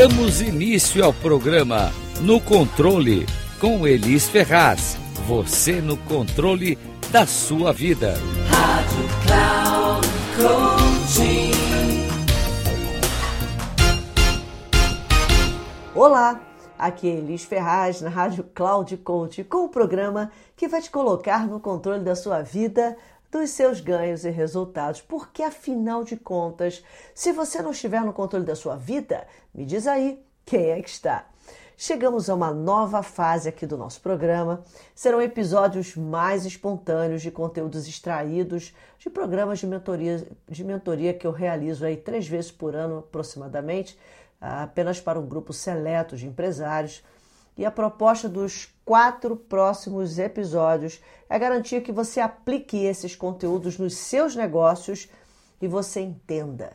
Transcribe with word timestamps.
Damos 0.00 0.40
início 0.40 1.04
ao 1.04 1.12
programa 1.12 1.92
No 2.22 2.40
Controle 2.40 3.26
com 3.60 3.86
Elis 3.86 4.26
Ferraz. 4.30 4.96
Você 5.26 5.82
no 5.82 5.94
controle 5.94 6.78
da 7.10 7.26
sua 7.26 7.70
vida. 7.70 8.14
Rádio 8.48 9.04
Cloud 9.26 10.08
Coaching. 10.38 11.50
Olá, 15.94 16.40
aqui 16.78 17.06
é 17.06 17.16
Elis 17.16 17.44
Ferraz 17.44 18.00
na 18.00 18.08
Rádio 18.08 18.44
Cloud 18.54 18.96
Coach 18.96 19.44
com 19.44 19.66
o 19.66 19.68
programa 19.68 20.32
que 20.56 20.66
vai 20.66 20.80
te 20.80 20.90
colocar 20.90 21.46
no 21.46 21.60
controle 21.60 22.02
da 22.02 22.16
sua 22.16 22.40
vida 22.40 22.96
dos 23.30 23.50
seus 23.50 23.80
ganhos 23.80 24.24
e 24.24 24.30
resultados. 24.30 25.00
Porque, 25.00 25.42
afinal 25.42 26.04
de 26.04 26.16
contas, 26.16 26.84
se 27.14 27.32
você 27.32 27.62
não 27.62 27.70
estiver 27.70 28.02
no 28.02 28.12
controle 28.12 28.44
da 28.44 28.56
sua 28.56 28.76
vida, 28.76 29.26
me 29.54 29.64
diz 29.64 29.86
aí 29.86 30.22
quem 30.44 30.70
é 30.70 30.82
que 30.82 30.88
está. 30.88 31.26
Chegamos 31.82 32.28
a 32.28 32.34
uma 32.34 32.52
nova 32.52 33.02
fase 33.02 33.48
aqui 33.48 33.64
do 33.64 33.78
nosso 33.78 34.02
programa. 34.02 34.62
Serão 34.94 35.22
episódios 35.22 35.96
mais 35.96 36.44
espontâneos 36.44 37.22
de 37.22 37.30
conteúdos 37.30 37.88
extraídos 37.88 38.74
de 38.98 39.08
programas 39.08 39.60
de 39.60 39.66
mentoria, 39.66 40.28
de 40.46 40.62
mentoria 40.62 41.14
que 41.14 41.26
eu 41.26 41.30
realizo 41.30 41.86
aí 41.86 41.96
três 41.96 42.28
vezes 42.28 42.50
por 42.50 42.76
ano 42.76 42.98
aproximadamente, 42.98 43.98
apenas 44.38 45.00
para 45.00 45.18
um 45.18 45.26
grupo 45.26 45.54
seleto 45.54 46.18
de 46.18 46.26
empresários 46.26 47.02
e 47.56 47.64
a 47.64 47.70
proposta 47.70 48.28
dos 48.28 48.74
quatro 48.84 49.36
próximos 49.36 50.18
episódios 50.18 51.00
é 51.28 51.38
garantir 51.38 51.82
que 51.82 51.92
você 51.92 52.20
aplique 52.20 52.84
esses 52.84 53.14
conteúdos 53.14 53.78
nos 53.78 53.94
seus 53.96 54.34
negócios 54.34 55.08
e 55.60 55.68
você 55.68 56.00
entenda 56.00 56.72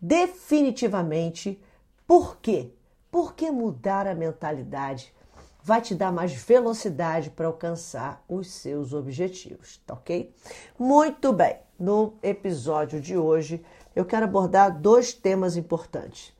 definitivamente 0.00 1.58
por 2.06 2.36
quê. 2.38 2.70
Por 3.10 3.34
que 3.34 3.50
mudar 3.50 4.06
a 4.06 4.14
mentalidade 4.14 5.14
vai 5.62 5.80
te 5.80 5.94
dar 5.94 6.12
mais 6.12 6.34
velocidade 6.34 7.30
para 7.30 7.46
alcançar 7.46 8.22
os 8.28 8.50
seus 8.50 8.92
objetivos, 8.92 9.80
tá 9.86 9.94
ok? 9.94 10.34
Muito 10.78 11.32
bem, 11.32 11.56
no 11.78 12.18
episódio 12.22 13.00
de 13.00 13.16
hoje 13.16 13.64
eu 13.96 14.04
quero 14.04 14.24
abordar 14.24 14.78
dois 14.78 15.14
temas 15.14 15.56
importantes: 15.56 16.34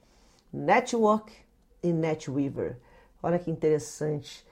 network 0.52 1.32
e 1.82 1.92
netweaver. 1.92 2.76
Olha 3.24 3.38
que 3.38 3.50
interessante. 3.50 4.46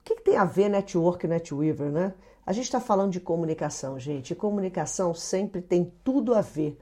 O 0.00 0.04
que, 0.04 0.16
que 0.16 0.22
tem 0.22 0.36
a 0.36 0.44
ver 0.44 0.68
network 0.68 1.24
e 1.24 1.28
netweaver, 1.28 1.90
né? 1.90 2.12
A 2.44 2.52
gente 2.52 2.66
está 2.66 2.78
falando 2.78 3.12
de 3.12 3.18
comunicação, 3.18 3.98
gente. 3.98 4.32
E 4.32 4.36
comunicação 4.36 5.14
sempre 5.14 5.62
tem 5.62 5.90
tudo 6.04 6.34
a 6.34 6.42
ver. 6.42 6.78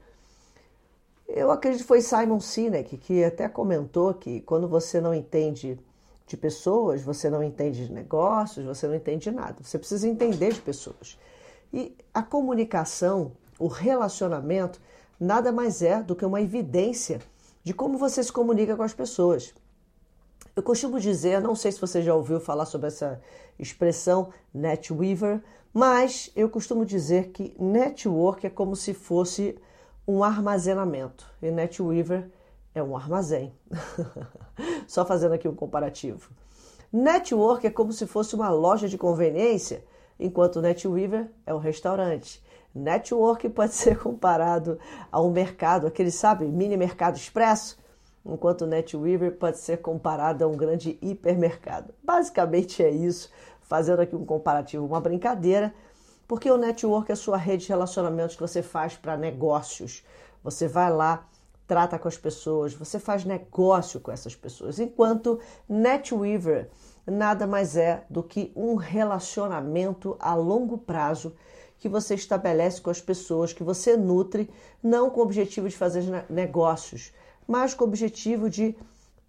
Eu 1.25 1.49
acredito 1.49 1.79
que 1.79 1.87
foi 1.87 2.01
Simon 2.01 2.41
Sinek 2.41 2.97
que 2.97 3.23
até 3.23 3.47
comentou 3.47 4.13
que 4.13 4.41
quando 4.41 4.67
você 4.67 4.99
não 4.99 5.13
entende 5.13 5.79
de 6.27 6.35
pessoas, 6.35 7.01
você 7.03 7.29
não 7.29 7.41
entende 7.41 7.87
de 7.87 7.93
negócios, 7.93 8.65
você 8.65 8.85
não 8.85 8.95
entende 8.95 9.29
de 9.29 9.31
nada. 9.31 9.63
Você 9.63 9.79
precisa 9.79 10.09
entender 10.09 10.51
de 10.51 10.59
pessoas. 10.59 11.17
E 11.71 11.95
a 12.13 12.21
comunicação, 12.21 13.31
o 13.57 13.67
relacionamento, 13.67 14.81
nada 15.17 15.53
mais 15.53 15.81
é 15.81 16.03
do 16.03 16.17
que 16.17 16.25
uma 16.25 16.41
evidência 16.41 17.21
de 17.63 17.73
como 17.73 17.97
você 17.97 18.21
se 18.21 18.33
comunica 18.33 18.75
com 18.75 18.83
as 18.83 18.93
pessoas. 18.93 19.53
Eu 20.59 20.63
costumo 20.63 20.99
dizer, 20.99 21.39
não 21.39 21.55
sei 21.55 21.71
se 21.71 21.79
você 21.79 22.01
já 22.01 22.13
ouviu 22.13 22.37
falar 22.37 22.65
sobre 22.65 22.87
essa 22.87 23.21
expressão 23.57 24.33
NetWeaver, 24.53 25.41
mas 25.73 26.29
eu 26.35 26.49
costumo 26.49 26.85
dizer 26.85 27.29
que 27.29 27.55
network 27.57 28.45
é 28.45 28.49
como 28.49 28.75
se 28.75 28.93
fosse 28.93 29.57
um 30.05 30.21
armazenamento 30.21 31.25
e 31.41 31.49
NetWeaver 31.49 32.29
é 32.75 32.83
um 32.83 32.93
armazém. 32.93 33.53
Só 34.85 35.05
fazendo 35.05 35.31
aqui 35.31 35.47
um 35.47 35.55
comparativo. 35.55 36.29
Network 36.91 37.65
é 37.65 37.71
como 37.71 37.93
se 37.93 38.05
fosse 38.05 38.35
uma 38.35 38.49
loja 38.49 38.89
de 38.89 38.97
conveniência, 38.97 39.85
enquanto 40.19 40.61
NetWeaver 40.61 41.31
é 41.45 41.53
um 41.53 41.59
restaurante. 41.59 42.43
Network 42.75 43.47
pode 43.47 43.71
ser 43.75 43.97
comparado 43.97 44.77
a 45.09 45.21
um 45.21 45.31
mercado, 45.31 45.87
aquele, 45.87 46.11
sabe, 46.11 46.43
mini 46.43 46.75
mercado 46.75 47.15
expresso, 47.15 47.79
enquanto 48.25 48.61
o 48.61 48.67
NetWeaver 48.67 49.37
pode 49.37 49.57
ser 49.57 49.77
comparado 49.77 50.43
a 50.43 50.47
um 50.47 50.55
grande 50.55 50.97
hipermercado. 51.01 51.93
Basicamente 52.03 52.83
é 52.83 52.89
isso, 52.89 53.31
fazendo 53.61 54.01
aqui 54.01 54.15
um 54.15 54.25
comparativo, 54.25 54.85
uma 54.85 54.99
brincadeira, 54.99 55.73
porque 56.27 56.49
o 56.49 56.57
network 56.57 57.09
é 57.11 57.13
a 57.13 57.17
sua 57.17 57.37
rede 57.37 57.63
de 57.63 57.69
relacionamentos 57.69 58.35
que 58.35 58.41
você 58.41 58.61
faz 58.61 58.95
para 58.95 59.17
negócios. 59.17 60.03
Você 60.43 60.67
vai 60.67 60.91
lá, 60.91 61.27
trata 61.67 61.97
com 61.97 62.07
as 62.07 62.17
pessoas, 62.17 62.73
você 62.73 62.99
faz 62.99 63.25
negócio 63.25 63.99
com 63.99 64.11
essas 64.11 64.35
pessoas, 64.35 64.79
enquanto 64.79 65.39
NetWeaver 65.67 66.69
nada 67.09 67.47
mais 67.47 67.75
é 67.75 68.05
do 68.09 68.21
que 68.21 68.51
um 68.55 68.75
relacionamento 68.75 70.15
a 70.19 70.35
longo 70.35 70.77
prazo 70.77 71.33
que 71.77 71.89
você 71.89 72.13
estabelece 72.13 72.81
com 72.81 72.89
as 72.89 73.01
pessoas, 73.01 73.53
que 73.53 73.63
você 73.63 73.95
nutre, 73.95 74.49
não 74.83 75.09
com 75.09 75.21
o 75.21 75.23
objetivo 75.23 75.69
de 75.69 75.77
fazer 75.77 76.03
negócios, 76.29 77.13
mas 77.49 77.73
com 77.73 77.83
o 77.83 77.87
objetivo 77.87 78.47
de 78.47 78.75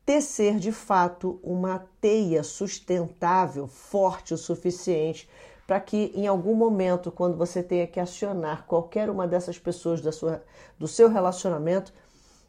tecer 0.05 0.59
de 0.59 0.71
fato 0.71 1.41
uma 1.43 1.87
teia 2.03 2.43
sustentável, 2.43 3.67
forte 3.67 4.35
o 4.35 4.37
suficiente 4.37 5.27
para 5.67 5.81
que 5.81 6.13
em 6.15 6.27
algum 6.27 6.55
momento, 6.55 7.11
quando 7.11 7.39
você 7.39 7.63
tenha 7.63 7.87
que 7.87 7.99
acionar 7.99 8.67
qualquer 8.67 9.09
uma 9.09 9.27
dessas 9.27 9.59
pessoas 9.59 10.03
da 10.03 10.13
sua, 10.13 10.45
do 10.79 10.87
seu 10.87 11.09
relacionamento, 11.09 11.95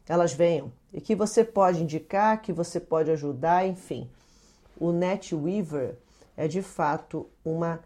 elas 0.06 0.34
venham 0.34 0.70
e 0.92 1.00
que 1.00 1.14
você 1.14 1.42
pode 1.42 1.82
indicar, 1.82 2.42
que 2.42 2.52
você 2.52 2.78
pode 2.78 3.10
ajudar, 3.10 3.66
enfim. 3.66 4.10
O 4.78 4.92
NetWeaver 4.92 5.96
é 6.36 6.46
de 6.46 6.60
fato 6.60 7.26
uma, 7.42 7.80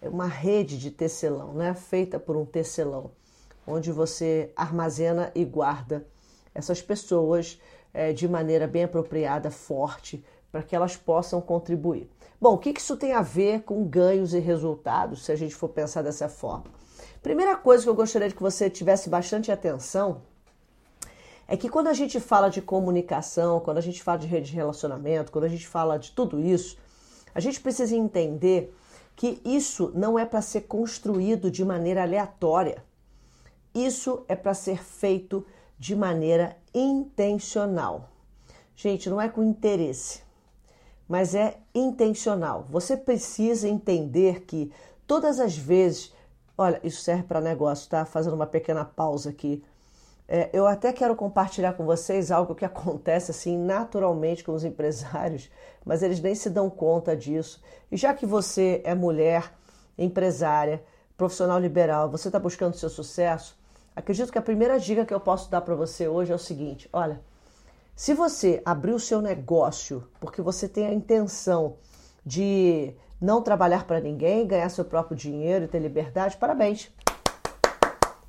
uma 0.00 0.28
rede 0.28 0.78
de 0.78 0.92
tecelão, 0.92 1.54
né? 1.54 1.74
feita 1.74 2.20
por 2.20 2.36
um 2.36 2.44
tecelão, 2.44 3.10
onde 3.66 3.90
você 3.90 4.52
armazena 4.54 5.32
e 5.34 5.44
guarda 5.44 6.06
essas 6.54 6.82
pessoas 6.82 7.60
é, 7.92 8.12
de 8.12 8.28
maneira 8.28 8.66
bem 8.66 8.84
apropriada, 8.84 9.50
forte, 9.50 10.24
para 10.50 10.62
que 10.62 10.76
elas 10.76 10.96
possam 10.96 11.40
contribuir. 11.40 12.10
Bom, 12.40 12.54
o 12.54 12.58
que 12.58 12.70
isso 12.70 12.96
tem 12.96 13.12
a 13.12 13.22
ver 13.22 13.62
com 13.62 13.84
ganhos 13.84 14.34
e 14.34 14.38
resultados, 14.38 15.24
se 15.24 15.32
a 15.32 15.36
gente 15.36 15.54
for 15.54 15.68
pensar 15.68 16.02
dessa 16.02 16.28
forma? 16.28 16.64
Primeira 17.22 17.56
coisa 17.56 17.84
que 17.84 17.88
eu 17.88 17.94
gostaria 17.94 18.28
de 18.28 18.34
que 18.34 18.42
você 18.42 18.68
tivesse 18.68 19.08
bastante 19.08 19.52
atenção 19.52 20.22
é 21.46 21.56
que 21.56 21.68
quando 21.68 21.88
a 21.88 21.92
gente 21.92 22.18
fala 22.18 22.48
de 22.48 22.60
comunicação, 22.60 23.60
quando 23.60 23.78
a 23.78 23.82
gente 23.82 24.02
fala 24.02 24.18
de 24.18 24.26
rede 24.26 24.50
de 24.50 24.56
relacionamento, 24.56 25.30
quando 25.30 25.44
a 25.44 25.48
gente 25.48 25.66
fala 25.66 25.98
de 25.98 26.12
tudo 26.12 26.40
isso, 26.40 26.76
a 27.34 27.40
gente 27.40 27.60
precisa 27.60 27.96
entender 27.96 28.74
que 29.14 29.40
isso 29.44 29.92
não 29.94 30.18
é 30.18 30.24
para 30.24 30.42
ser 30.42 30.62
construído 30.62 31.50
de 31.50 31.64
maneira 31.64 32.02
aleatória. 32.02 32.84
Isso 33.74 34.24
é 34.28 34.34
para 34.34 34.54
ser 34.54 34.82
feito 34.82 35.44
de 35.82 35.96
maneira 35.96 36.56
intencional. 36.72 38.08
Gente, 38.76 39.10
não 39.10 39.20
é 39.20 39.28
com 39.28 39.42
interesse, 39.42 40.22
mas 41.08 41.34
é 41.34 41.56
intencional. 41.74 42.64
Você 42.70 42.96
precisa 42.96 43.66
entender 43.68 44.42
que 44.42 44.72
todas 45.08 45.40
as 45.40 45.58
vezes, 45.58 46.14
olha, 46.56 46.80
isso 46.84 47.02
serve 47.02 47.24
para 47.24 47.40
negócio, 47.40 47.90
tá? 47.90 48.04
Fazendo 48.04 48.34
uma 48.34 48.46
pequena 48.46 48.84
pausa 48.84 49.30
aqui. 49.30 49.60
É, 50.28 50.50
eu 50.52 50.68
até 50.68 50.92
quero 50.92 51.16
compartilhar 51.16 51.72
com 51.72 51.84
vocês 51.84 52.30
algo 52.30 52.54
que 52.54 52.64
acontece 52.64 53.32
assim 53.32 53.58
naturalmente 53.58 54.44
com 54.44 54.52
os 54.52 54.62
empresários, 54.62 55.50
mas 55.84 56.00
eles 56.00 56.20
nem 56.20 56.36
se 56.36 56.48
dão 56.48 56.70
conta 56.70 57.16
disso. 57.16 57.60
E 57.90 57.96
já 57.96 58.14
que 58.14 58.24
você 58.24 58.80
é 58.84 58.94
mulher, 58.94 59.52
empresária, 59.98 60.80
profissional 61.16 61.58
liberal, 61.58 62.08
você 62.08 62.28
está 62.28 62.38
buscando 62.38 62.76
seu 62.76 62.88
sucesso, 62.88 63.60
Acredito 63.94 64.32
que 64.32 64.38
a 64.38 64.42
primeira 64.42 64.78
dica 64.78 65.04
que 65.04 65.12
eu 65.12 65.20
posso 65.20 65.50
dar 65.50 65.60
para 65.60 65.74
você 65.74 66.08
hoje 66.08 66.32
é 66.32 66.34
o 66.34 66.38
seguinte: 66.38 66.88
olha, 66.92 67.20
se 67.94 68.14
você 68.14 68.62
abrir 68.64 68.92
o 68.92 69.00
seu 69.00 69.20
negócio 69.20 70.08
porque 70.18 70.40
você 70.40 70.68
tem 70.68 70.86
a 70.86 70.94
intenção 70.94 71.76
de 72.24 72.94
não 73.20 73.42
trabalhar 73.42 73.86
para 73.86 74.00
ninguém, 74.00 74.46
ganhar 74.46 74.68
seu 74.68 74.84
próprio 74.84 75.16
dinheiro 75.16 75.64
e 75.66 75.68
ter 75.68 75.78
liberdade, 75.78 76.36
parabéns. 76.36 76.90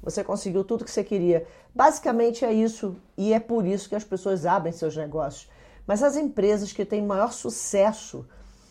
Você 0.03 0.21
conseguiu 0.21 0.65
tudo 0.65 0.83
que 0.83 0.91
você 0.91 1.03
queria. 1.03 1.47
Basicamente 1.73 2.43
é 2.43 2.51
isso 2.51 2.95
e 3.17 3.33
é 3.33 3.39
por 3.39 3.65
isso 3.65 3.87
que 3.87 3.95
as 3.95 4.03
pessoas 4.03 4.45
abrem 4.45 4.73
seus 4.73 4.97
negócios. 4.97 5.49
Mas 5.87 6.03
as 6.03 6.17
empresas 6.17 6.73
que 6.73 6.83
têm 6.83 7.01
maior 7.01 7.31
sucesso 7.31 8.27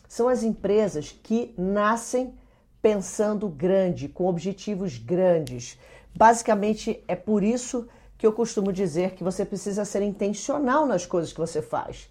são 0.06 0.28
as 0.28 0.42
empresas 0.42 1.10
que 1.10 1.54
nascem 1.56 2.34
pensando 2.82 3.48
grande, 3.48 4.08
com 4.08 4.26
objetivos 4.26 4.98
grandes. 4.98 5.78
Basicamente, 6.14 7.02
é 7.08 7.16
por 7.16 7.42
isso 7.42 7.88
que 8.18 8.26
eu 8.26 8.32
costumo 8.32 8.72
dizer 8.72 9.12
que 9.12 9.24
você 9.24 9.44
precisa 9.44 9.84
ser 9.84 10.02
intencional 10.02 10.86
nas 10.86 11.04
coisas 11.04 11.32
que 11.32 11.40
você 11.40 11.60
faz. 11.60 12.08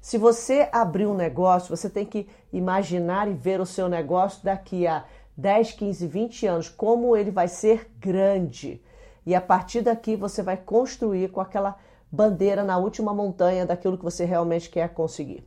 Se 0.00 0.16
você 0.16 0.68
abrir 0.72 1.06
um 1.06 1.14
negócio, 1.14 1.76
você 1.76 1.90
tem 1.90 2.06
que 2.06 2.26
imaginar 2.52 3.28
e 3.28 3.34
ver 3.34 3.60
o 3.60 3.66
seu 3.66 3.88
negócio 3.88 4.42
daqui 4.42 4.86
a 4.86 5.04
10, 5.36 5.72
15, 5.72 6.06
20 6.06 6.46
anos, 6.46 6.68
como 6.68 7.16
ele 7.16 7.30
vai 7.30 7.48
ser 7.48 7.90
grande. 7.98 8.82
E 9.26 9.34
a 9.34 9.40
partir 9.40 9.82
daqui 9.82 10.16
você 10.16 10.42
vai 10.42 10.56
construir 10.56 11.30
com 11.30 11.40
aquela 11.40 11.76
bandeira 12.10 12.64
na 12.64 12.78
última 12.78 13.14
montanha 13.14 13.66
daquilo 13.66 13.98
que 13.98 14.04
você 14.04 14.24
realmente 14.24 14.68
quer 14.68 14.88
conseguir, 14.88 15.44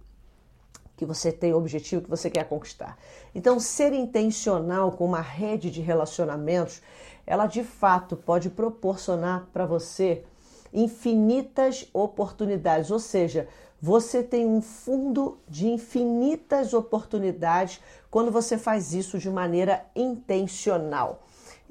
que 0.96 1.06
você 1.06 1.32
tem 1.32 1.54
o 1.54 1.58
objetivo 1.58 2.04
que 2.04 2.10
você 2.10 2.30
quer 2.30 2.48
conquistar. 2.48 2.98
Então, 3.36 3.60
ser 3.60 3.94
intencional 3.94 4.92
com 4.92 5.06
uma 5.06 5.22
rede 5.22 5.70
de 5.70 5.82
relacionamentos, 5.82 6.82
ela 7.26 7.48
de 7.48 7.64
fato 7.64 8.16
pode 8.16 8.50
proporcionar 8.50 9.48
para 9.52 9.66
você 9.66 10.24
infinitas 10.74 11.88
oportunidades, 11.94 12.90
ou 12.90 13.00
seja, 13.00 13.48
você 13.80 14.24
tem 14.24 14.46
um 14.48 14.62
fundo 14.62 15.38
de 15.48 15.68
infinitas 15.68 16.74
oportunidades 16.74 17.82
quando 18.10 18.32
você 18.32 18.58
faz 18.58 18.94
isso 18.94 19.20
de 19.20 19.30
maneira 19.30 19.86
intencional. 19.96 21.24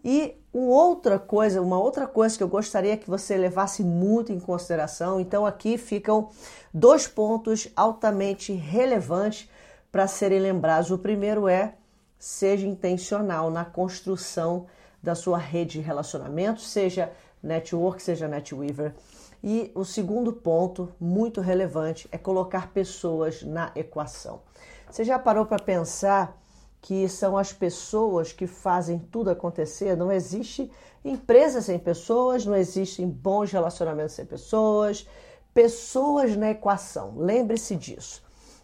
E 0.05 0.37
uma 0.53 0.75
outra 0.75 1.19
coisa, 1.19 1.63
uma 1.63 1.79
outra 1.79 2.07
coisa 2.07 2.37
que 2.37 2.43
eu 2.43 2.49
gostaria 2.49 2.97
que 2.97 3.09
você 3.09 3.37
levasse 3.37 3.83
muito 3.83 4.33
em 4.33 4.41
consideração, 4.41 5.21
então 5.21 5.47
aqui 5.47 5.79
ficam 5.79 6.29
dois 6.75 7.07
pontos 7.07 7.69
altamente 7.75 8.53
relevantes 8.53 9.49
para 9.91 10.07
serem 10.07 10.41
lembrados. 10.41 10.91
O 10.91 10.99
primeiro 10.99 11.49
é 11.49 11.75
seja 12.19 12.67
intencional 12.67 13.51
na 13.51 13.65
construção 13.65 14.67
da 15.03 15.15
sua 15.15 15.39
rede 15.39 15.81
de 15.81 15.81
relacionamentos, 15.81 16.69
seja 16.69 17.13
network, 17.43 18.03
seja 18.03 18.29
netweaver. 18.29 18.95
E 19.43 19.73
o 19.75 19.85
segundo 19.85 20.33
ponto, 20.33 20.93
muito 21.01 21.41
relevante, 21.41 22.09
é 22.13 22.19
colocar 22.19 22.73
pessoas 22.73 23.43
na 23.43 23.73
equação. 23.75 24.41
Você 24.89 25.05
já 25.05 25.19
parou 25.19 25.45
para 25.45 25.63
pensar 25.63 26.41
que 26.81 27.09
são 27.09 27.37
as 27.37 27.53
pessoas 27.53 28.33
que 28.33 28.47
fazem 28.47 28.99
tudo 28.99 29.31
acontecer. 29.31 29.97
Não 29.97 30.13
existe 30.13 30.71
empresa 31.05 31.61
sem 31.61 31.79
pessoas, 31.79 32.47
não 32.47 32.55
existem 32.55 33.09
bons 33.09 33.51
relacionamentos 33.51 34.15
sem 34.15 34.25
pessoas. 34.25 35.09
Pessoas 35.55 36.37
na 36.37 36.51
equação, 36.51 37.15
lembre-se 37.17 37.77
disso. 37.77 38.23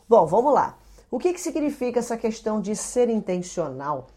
Bom, 0.08 0.26
vamos 0.26 0.54
lá. 0.54 0.78
O 1.10 1.18
que, 1.18 1.32
que 1.32 1.40
significa 1.40 1.98
essa 1.98 2.16
questão 2.16 2.60
de 2.60 2.74
ser 2.76 3.08
intencional? 3.08 4.08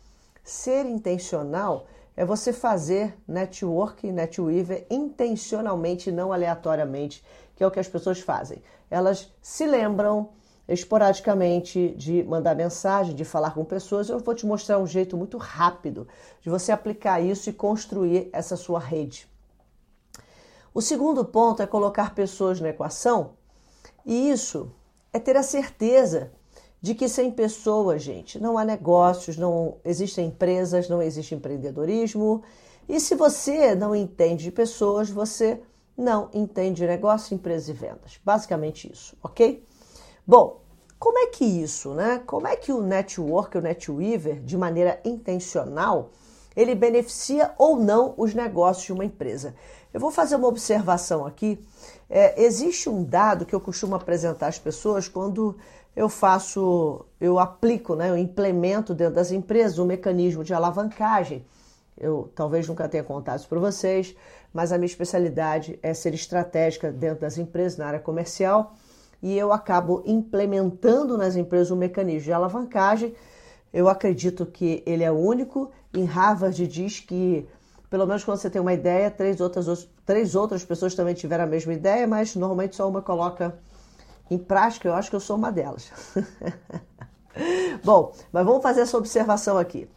Ser 0.43 0.85
intencional 0.85 1.85
é 2.15 2.25
você 2.25 2.51
fazer 2.51 3.17
network, 3.27 4.11
netweaver 4.11 4.85
intencionalmente, 4.89 6.11
não 6.11 6.31
aleatoriamente, 6.31 7.23
que 7.55 7.63
é 7.63 7.67
o 7.67 7.71
que 7.71 7.79
as 7.79 7.87
pessoas 7.87 8.19
fazem. 8.19 8.61
Elas 8.89 9.33
se 9.41 9.65
lembram 9.65 10.29
esporadicamente 10.67 11.93
de 11.97 12.23
mandar 12.23 12.55
mensagem, 12.55 13.15
de 13.15 13.25
falar 13.25 13.51
com 13.51 13.65
pessoas. 13.65 14.09
Eu 14.09 14.19
vou 14.19 14.35
te 14.35 14.45
mostrar 14.45 14.79
um 14.79 14.87
jeito 14.87 15.17
muito 15.17 15.37
rápido 15.37 16.07
de 16.41 16.49
você 16.49 16.71
aplicar 16.71 17.21
isso 17.21 17.49
e 17.49 17.53
construir 17.53 18.29
essa 18.31 18.55
sua 18.55 18.79
rede. 18.79 19.27
O 20.73 20.81
segundo 20.81 21.25
ponto 21.25 21.61
é 21.61 21.67
colocar 21.67 22.15
pessoas 22.15 22.61
na 22.61 22.69
equação, 22.69 23.31
e 24.05 24.29
isso 24.29 24.71
é 25.11 25.19
ter 25.19 25.35
a 25.35 25.43
certeza 25.43 26.31
de 26.81 26.95
que 26.95 27.07
sem 27.07 27.29
pessoas, 27.29 28.01
gente, 28.01 28.39
não 28.39 28.57
há 28.57 28.65
negócios, 28.65 29.37
não 29.37 29.77
existem 29.85 30.27
empresas, 30.27 30.89
não 30.89 31.01
existe 31.01 31.35
empreendedorismo. 31.35 32.41
E 32.89 32.99
se 32.99 33.13
você 33.13 33.75
não 33.75 33.95
entende 33.95 34.45
de 34.45 34.51
pessoas, 34.51 35.09
você 35.09 35.61
não 35.95 36.29
entende 36.33 36.81
de 36.81 36.87
negócio, 36.87 37.35
empresas 37.35 37.69
e 37.69 37.73
vendas. 37.73 38.19
Basicamente 38.25 38.91
isso, 38.91 39.15
ok? 39.21 39.63
Bom, 40.25 40.61
como 40.97 41.19
é 41.19 41.27
que 41.27 41.45
isso, 41.45 41.93
né? 41.93 42.21
Como 42.25 42.47
é 42.47 42.55
que 42.55 42.71
o 42.71 42.81
network, 42.81 43.57
o 43.57 43.61
netweaver, 43.61 44.41
de 44.41 44.57
maneira 44.57 44.99
intencional, 45.05 46.09
ele 46.55 46.75
beneficia 46.75 47.53
ou 47.57 47.75
não 47.75 48.13
os 48.17 48.33
negócios 48.33 48.85
de 48.85 48.93
uma 48.93 49.05
empresa? 49.05 49.55
Eu 49.93 49.99
vou 49.99 50.11
fazer 50.11 50.35
uma 50.35 50.47
observação 50.47 51.25
aqui. 51.25 51.59
É, 52.09 52.43
existe 52.43 52.89
um 52.89 53.03
dado 53.03 53.45
que 53.45 53.53
eu 53.53 53.59
costumo 53.59 53.95
apresentar 53.95 54.47
às 54.47 54.59
pessoas 54.59 55.07
quando 55.07 55.57
eu 55.95 56.07
faço, 56.07 57.05
eu 57.19 57.37
aplico, 57.37 57.95
né, 57.95 58.09
eu 58.09 58.17
implemento 58.17 58.93
dentro 58.93 59.15
das 59.15 59.31
empresas 59.31 59.77
um 59.79 59.85
mecanismo 59.85 60.43
de 60.43 60.53
alavancagem. 60.53 61.45
Eu 61.97 62.31
talvez 62.33 62.67
nunca 62.67 62.87
tenha 62.87 63.03
contado 63.03 63.39
isso 63.39 63.49
para 63.49 63.59
vocês, 63.59 64.15
mas 64.53 64.71
a 64.71 64.77
minha 64.77 64.87
especialidade 64.87 65.77
é 65.83 65.93
ser 65.93 66.13
estratégica 66.13 66.91
dentro 66.91 67.21
das 67.21 67.37
empresas 67.37 67.77
na 67.77 67.87
área 67.87 67.99
comercial 67.99 68.73
e 69.21 69.37
eu 69.37 69.51
acabo 69.51 70.01
implementando 70.05 71.17
nas 71.17 71.35
empresas 71.35 71.69
um 71.69 71.75
mecanismo 71.75 72.23
de 72.23 72.33
alavancagem. 72.33 73.13
Eu 73.71 73.87
acredito 73.87 74.45
que 74.45 74.81
ele 74.85 75.03
é 75.03 75.11
único. 75.11 75.71
Em 75.93 76.05
Harvard 76.05 76.67
diz 76.67 76.99
que, 76.99 77.47
pelo 77.89 78.07
menos 78.07 78.23
quando 78.23 78.39
você 78.39 78.49
tem 78.49 78.61
uma 78.61 78.73
ideia, 78.73 79.11
três 79.11 79.39
outras, 79.39 79.87
três 80.05 80.33
outras 80.33 80.65
pessoas 80.65 80.95
também 80.95 81.13
tiveram 81.13 81.43
a 81.43 81.47
mesma 81.47 81.73
ideia, 81.73 82.07
mas 82.07 82.35
normalmente 82.35 82.75
só 82.75 82.89
uma 82.89 83.01
coloca 83.01 83.55
em 84.31 84.37
prática. 84.37 84.87
Eu 84.87 84.95
acho 84.95 85.09
que 85.09 85.15
eu 85.15 85.19
sou 85.19 85.35
uma 85.35 85.51
delas. 85.51 85.91
Bom, 87.83 88.13
mas 88.31 88.45
vamos 88.45 88.63
fazer 88.63 88.81
essa 88.81 88.97
observação 88.97 89.57
aqui. 89.57 89.87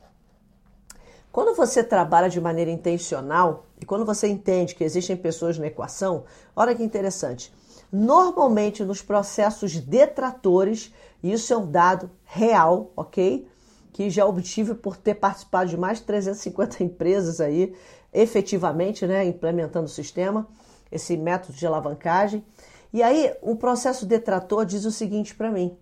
Quando 1.33 1.57
você 1.57 1.83
trabalha 1.83 2.29
de 2.29 2.41
maneira 2.41 2.71
intencional 2.71 3.65
e 3.81 3.87
quando 3.87 4.05
você 4.05 4.29
entende 4.29 4.75
que 4.75 4.85
existem 4.85 5.17
pessoas 5.17 5.59
na 5.59 5.67
equação, 5.67 6.25
olha 6.55 6.75
que 6.75 6.83
interessante 6.83 7.53
normalmente 7.95 8.85
nos 8.85 9.01
processos 9.01 9.79
detratores, 9.79 10.93
isso 11.23 11.53
é 11.53 11.57
um 11.57 11.71
dado 11.71 12.11
real, 12.25 12.91
ok? 12.97 13.47
Que 13.93 14.11
já 14.11 14.27
obtive 14.27 14.75
por 14.75 14.97
ter 14.97 15.15
participado 15.15 15.71
de 15.71 15.77
mais 15.77 15.99
de 15.99 16.05
350 16.05 16.83
empresas 16.83 17.41
aí, 17.41 17.73
efetivamente, 18.13 19.07
né, 19.07 19.25
implementando 19.25 19.87
o 19.87 19.89
sistema, 19.89 20.49
esse 20.91 21.17
método 21.17 21.57
de 21.57 21.65
alavancagem. 21.65 22.45
E 22.95 23.03
aí, 23.03 23.35
o 23.43 23.57
processo 23.57 24.07
detrator 24.07 24.65
diz 24.65 24.85
o 24.85 24.93
seguinte 24.93 25.35
para 25.35 25.51
mim: 25.51 25.77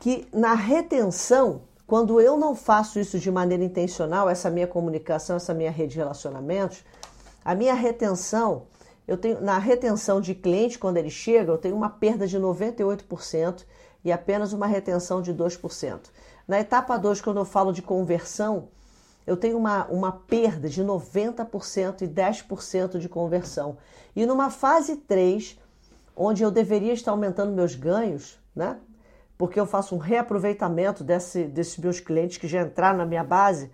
que 0.00 0.26
na 0.32 0.54
retenção, 0.54 1.60
quando 1.86 2.18
eu 2.18 2.38
não 2.38 2.56
faço 2.56 2.98
isso 2.98 3.18
de 3.18 3.30
maneira 3.30 3.62
intencional, 3.62 4.30
essa 4.30 4.48
minha 4.48 4.66
comunicação, 4.66 5.36
essa 5.36 5.52
minha 5.52 5.70
rede 5.70 5.92
de 5.92 5.98
relacionamentos, 5.98 6.82
a 7.44 7.54
minha 7.54 7.74
retenção 7.74 8.62
eu 9.06 9.18
tenho 9.18 9.38
na 9.42 9.58
retenção 9.58 10.18
de 10.18 10.34
cliente 10.34 10.78
quando 10.78 10.96
ele 10.96 11.10
chega, 11.10 11.52
eu 11.52 11.58
tenho 11.58 11.76
uma 11.76 11.90
perda 11.90 12.26
de 12.26 12.38
98% 12.38 13.66
e 14.02 14.10
apenas 14.10 14.54
uma 14.54 14.66
retenção 14.66 15.20
de 15.20 15.34
2%. 15.34 16.00
Na 16.48 16.58
etapa 16.58 16.96
2, 16.96 17.20
quando 17.20 17.36
eu 17.36 17.44
falo 17.44 17.70
de 17.70 17.82
conversão, 17.82 18.68
eu 19.26 19.36
tenho 19.36 19.58
uma, 19.58 19.84
uma 19.88 20.10
perda 20.10 20.70
de 20.70 20.82
90% 20.82 22.00
e 22.00 22.08
10% 22.08 22.98
de 22.98 23.10
conversão. 23.10 23.76
E 24.16 24.24
numa 24.24 24.48
fase 24.48 24.96
3, 24.96 25.58
onde 26.16 26.42
eu 26.42 26.50
deveria 26.50 26.92
estar 26.92 27.10
aumentando 27.10 27.52
meus 27.52 27.74
ganhos, 27.74 28.38
né? 28.54 28.78
Porque 29.36 29.58
eu 29.58 29.66
faço 29.66 29.94
um 29.94 29.98
reaproveitamento 29.98 31.02
desse, 31.02 31.44
desses 31.44 31.76
meus 31.78 31.98
clientes 32.00 32.38
que 32.38 32.46
já 32.46 32.62
entraram 32.62 32.98
na 32.98 33.06
minha 33.06 33.24
base, 33.24 33.70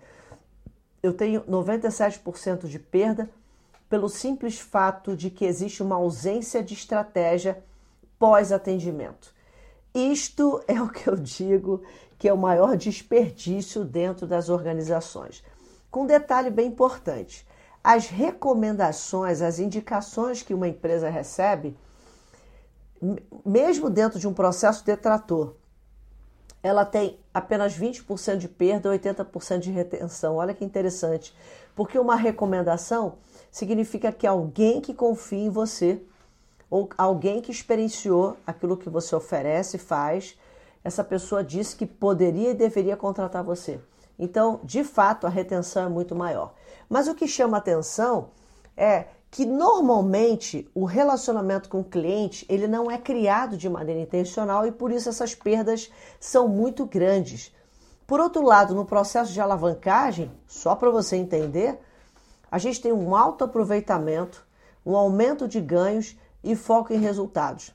eu 1.03 1.13
tenho 1.13 1.41
97% 1.41 2.67
de 2.67 2.79
perda 2.79 3.29
pelo 3.89 4.07
simples 4.07 4.59
fato 4.59 5.15
de 5.15 5.29
que 5.29 5.45
existe 5.45 5.83
uma 5.83 5.95
ausência 5.95 6.63
de 6.63 6.73
estratégia 6.73 7.63
pós-atendimento. 8.17 9.33
Isto 9.93 10.63
é 10.67 10.81
o 10.81 10.87
que 10.87 11.09
eu 11.09 11.15
digo 11.15 11.83
que 12.17 12.29
é 12.29 12.33
o 12.33 12.37
maior 12.37 12.77
desperdício 12.77 13.83
dentro 13.83 14.25
das 14.25 14.47
organizações. 14.47 15.43
Com 15.89 16.03
um 16.03 16.07
detalhe 16.07 16.49
bem 16.49 16.67
importante: 16.67 17.45
as 17.83 18.07
recomendações, 18.07 19.41
as 19.41 19.59
indicações 19.59 20.41
que 20.41 20.53
uma 20.53 20.67
empresa 20.67 21.09
recebe, 21.09 21.75
mesmo 23.45 23.89
dentro 23.89 24.19
de 24.19 24.27
um 24.27 24.33
processo 24.33 24.85
detrator, 24.85 25.55
ela 26.63 26.85
tem 26.85 27.19
apenas 27.33 27.77
20% 27.77 28.37
de 28.37 28.47
perda, 28.47 28.89
80% 28.89 29.59
de 29.59 29.71
retenção. 29.71 30.35
Olha 30.35 30.53
que 30.53 30.63
interessante, 30.63 31.35
porque 31.75 31.97
uma 31.97 32.15
recomendação 32.15 33.15
significa 33.51 34.11
que 34.11 34.27
alguém 34.27 34.79
que 34.79 34.93
confia 34.93 35.39
em 35.39 35.49
você 35.49 36.01
ou 36.69 36.89
alguém 36.97 37.41
que 37.41 37.51
experienciou 37.51 38.37
aquilo 38.45 38.77
que 38.77 38.89
você 38.89 39.15
oferece, 39.15 39.77
faz, 39.77 40.37
essa 40.83 41.03
pessoa 41.03 41.43
disse 41.43 41.75
que 41.75 41.85
poderia 41.85 42.51
e 42.51 42.55
deveria 42.55 42.95
contratar 42.95 43.43
você. 43.43 43.79
Então, 44.17 44.59
de 44.63 44.83
fato, 44.83 45.27
a 45.27 45.29
retenção 45.29 45.85
é 45.85 45.89
muito 45.89 46.15
maior. 46.15 46.53
Mas 46.87 47.07
o 47.07 47.15
que 47.15 47.27
chama 47.27 47.57
atenção 47.57 48.29
é 48.77 49.07
que 49.31 49.45
normalmente 49.45 50.69
o 50.75 50.83
relacionamento 50.83 51.69
com 51.69 51.79
o 51.79 51.85
cliente 51.85 52.45
ele 52.49 52.67
não 52.67 52.91
é 52.91 52.97
criado 52.97 53.55
de 53.55 53.69
maneira 53.69 54.01
intencional 54.01 54.67
e 54.67 54.73
por 54.73 54.91
isso 54.91 55.07
essas 55.07 55.33
perdas 55.33 55.89
são 56.19 56.49
muito 56.49 56.85
grandes. 56.85 57.55
Por 58.05 58.19
outro 58.19 58.43
lado, 58.43 58.75
no 58.75 58.83
processo 58.83 59.31
de 59.31 59.39
alavancagem, 59.39 60.29
só 60.45 60.75
para 60.75 60.91
você 60.91 61.15
entender, 61.15 61.79
a 62.51 62.57
gente 62.57 62.81
tem 62.81 62.91
um 62.91 63.15
alto 63.15 63.45
aproveitamento, 63.45 64.45
um 64.85 64.97
aumento 64.97 65.47
de 65.47 65.61
ganhos 65.61 66.17
e 66.43 66.53
foco 66.53 66.91
em 66.91 66.99
resultados. 66.99 67.73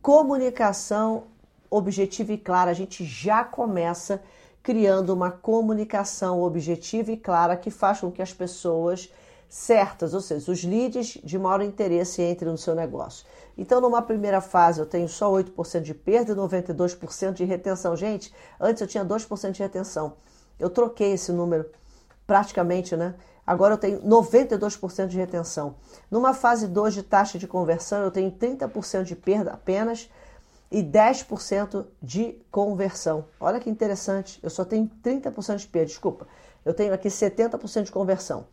Comunicação 0.00 1.24
objetiva 1.68 2.32
e 2.32 2.38
clara, 2.38 2.70
a 2.70 2.74
gente 2.74 3.04
já 3.04 3.44
começa 3.44 4.22
criando 4.62 5.10
uma 5.10 5.30
comunicação 5.30 6.42
objetiva 6.42 7.12
e 7.12 7.16
clara 7.18 7.54
que 7.54 7.70
faz 7.70 8.00
com 8.00 8.10
que 8.10 8.22
as 8.22 8.32
pessoas 8.32 9.12
certas, 9.48 10.14
ou 10.14 10.20
seja, 10.20 10.50
os 10.50 10.64
leads 10.64 11.18
de 11.22 11.38
maior 11.38 11.62
interesse 11.62 12.22
entrem 12.22 12.50
no 12.50 12.58
seu 12.58 12.74
negócio. 12.74 13.26
Então, 13.56 13.80
numa 13.80 14.02
primeira 14.02 14.40
fase, 14.40 14.80
eu 14.80 14.86
tenho 14.86 15.08
só 15.08 15.30
8% 15.32 15.80
de 15.80 15.94
perda 15.94 16.32
e 16.32 16.36
92% 16.36 17.32
de 17.32 17.44
retenção. 17.44 17.96
Gente, 17.96 18.32
antes 18.60 18.80
eu 18.80 18.86
tinha 18.86 19.04
2% 19.04 19.50
de 19.52 19.62
retenção. 19.62 20.14
Eu 20.58 20.68
troquei 20.68 21.12
esse 21.12 21.32
número 21.32 21.66
praticamente, 22.26 22.96
né? 22.96 23.14
Agora 23.46 23.74
eu 23.74 23.78
tenho 23.78 24.02
92% 24.02 25.06
de 25.06 25.16
retenção. 25.16 25.76
Numa 26.10 26.34
fase 26.34 26.66
2 26.66 26.94
de 26.94 27.02
taxa 27.02 27.38
de 27.38 27.46
conversão, 27.46 28.02
eu 28.02 28.10
tenho 28.10 28.30
30% 28.30 29.04
de 29.04 29.14
perda 29.14 29.52
apenas 29.52 30.10
e 30.70 30.82
10% 30.82 31.86
de 32.02 32.42
conversão. 32.50 33.26
Olha 33.38 33.60
que 33.60 33.70
interessante, 33.70 34.40
eu 34.42 34.50
só 34.50 34.64
tenho 34.64 34.90
30% 35.02 35.56
de 35.58 35.68
perda, 35.68 35.86
desculpa. 35.86 36.26
Eu 36.64 36.74
tenho 36.74 36.92
aqui 36.92 37.08
70% 37.08 37.84
de 37.84 37.92
conversão. 37.92 38.46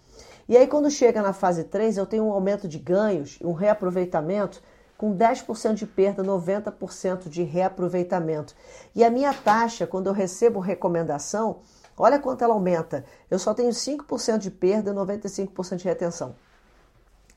E 0.47 0.57
aí, 0.57 0.67
quando 0.67 0.91
chega 0.91 1.21
na 1.21 1.33
fase 1.33 1.63
3, 1.63 1.97
eu 1.97 2.05
tenho 2.05 2.25
um 2.25 2.31
aumento 2.31 2.67
de 2.67 2.77
ganhos, 2.77 3.37
um 3.41 3.53
reaproveitamento 3.53 4.61
com 4.97 5.15
10% 5.17 5.73
de 5.73 5.85
perda, 5.85 6.23
90% 6.23 7.29
de 7.29 7.43
reaproveitamento. 7.43 8.55
E 8.95 9.03
a 9.03 9.09
minha 9.09 9.33
taxa, 9.33 9.87
quando 9.87 10.07
eu 10.07 10.13
recebo 10.13 10.59
recomendação, 10.59 11.59
olha 11.97 12.19
quanto 12.19 12.43
ela 12.43 12.53
aumenta. 12.53 13.05
Eu 13.29 13.39
só 13.39 13.53
tenho 13.53 13.71
5% 13.71 14.37
de 14.37 14.51
perda 14.51 14.91
e 14.91 14.93
95% 14.93 15.77
de 15.77 15.85
retenção. 15.85 16.35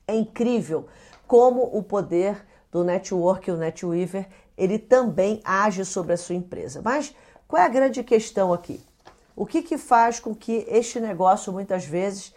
É 0.06 0.14
incrível 0.14 0.86
como 1.26 1.62
o 1.62 1.82
poder 1.82 2.44
do 2.70 2.84
network, 2.84 3.50
o 3.50 3.56
NetWeaver, 3.56 4.28
ele 4.56 4.78
também 4.78 5.40
age 5.44 5.84
sobre 5.84 6.12
a 6.12 6.16
sua 6.16 6.34
empresa. 6.34 6.80
Mas 6.84 7.14
qual 7.48 7.62
é 7.62 7.66
a 7.66 7.68
grande 7.68 8.02
questão 8.04 8.52
aqui? 8.52 8.80
O 9.34 9.44
que, 9.44 9.62
que 9.62 9.76
faz 9.76 10.18
com 10.18 10.34
que 10.34 10.64
este 10.68 11.00
negócio 11.00 11.52
muitas 11.52 11.84
vezes 11.84 12.34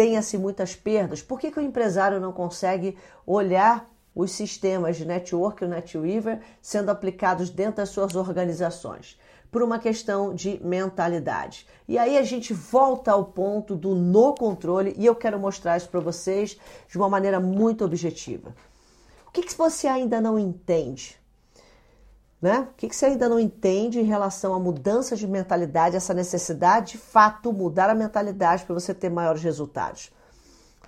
tenha-se 0.00 0.38
muitas 0.38 0.74
perdas? 0.74 1.20
Por 1.20 1.38
que, 1.38 1.50
que 1.50 1.58
o 1.58 1.62
empresário 1.62 2.18
não 2.18 2.32
consegue 2.32 2.96
olhar 3.26 3.86
os 4.14 4.32
sistemas 4.32 4.96
de 4.96 5.04
network 5.04 5.62
e 5.62 5.66
o 5.66 5.68
NetWeaver 5.68 6.40
sendo 6.62 6.88
aplicados 6.88 7.50
dentro 7.50 7.76
das 7.76 7.90
suas 7.90 8.16
organizações? 8.16 9.20
Por 9.52 9.62
uma 9.62 9.78
questão 9.78 10.34
de 10.34 10.58
mentalidade. 10.64 11.66
E 11.86 11.98
aí 11.98 12.16
a 12.16 12.22
gente 12.22 12.54
volta 12.54 13.12
ao 13.12 13.26
ponto 13.26 13.76
do 13.76 13.94
no 13.94 14.34
controle 14.34 14.94
e 14.96 15.04
eu 15.04 15.14
quero 15.14 15.38
mostrar 15.38 15.76
isso 15.76 15.90
para 15.90 16.00
vocês 16.00 16.58
de 16.88 16.96
uma 16.96 17.10
maneira 17.10 17.38
muito 17.38 17.84
objetiva. 17.84 18.54
O 19.26 19.30
que, 19.30 19.42
que 19.42 19.54
você 19.54 19.86
ainda 19.86 20.18
não 20.18 20.38
entende? 20.38 21.19
Né? 22.40 22.60
O 22.70 22.74
que, 22.74 22.88
que 22.88 22.96
você 22.96 23.06
ainda 23.06 23.28
não 23.28 23.38
entende 23.38 24.00
em 24.00 24.04
relação 24.04 24.54
à 24.54 24.58
mudança 24.58 25.14
de 25.14 25.26
mentalidade, 25.26 25.96
essa 25.96 26.14
necessidade 26.14 26.92
de 26.92 26.98
fato 26.98 27.52
mudar 27.52 27.90
a 27.90 27.94
mentalidade 27.94 28.64
para 28.64 28.74
você 28.74 28.94
ter 28.94 29.10
maiores 29.10 29.42
resultados? 29.42 30.10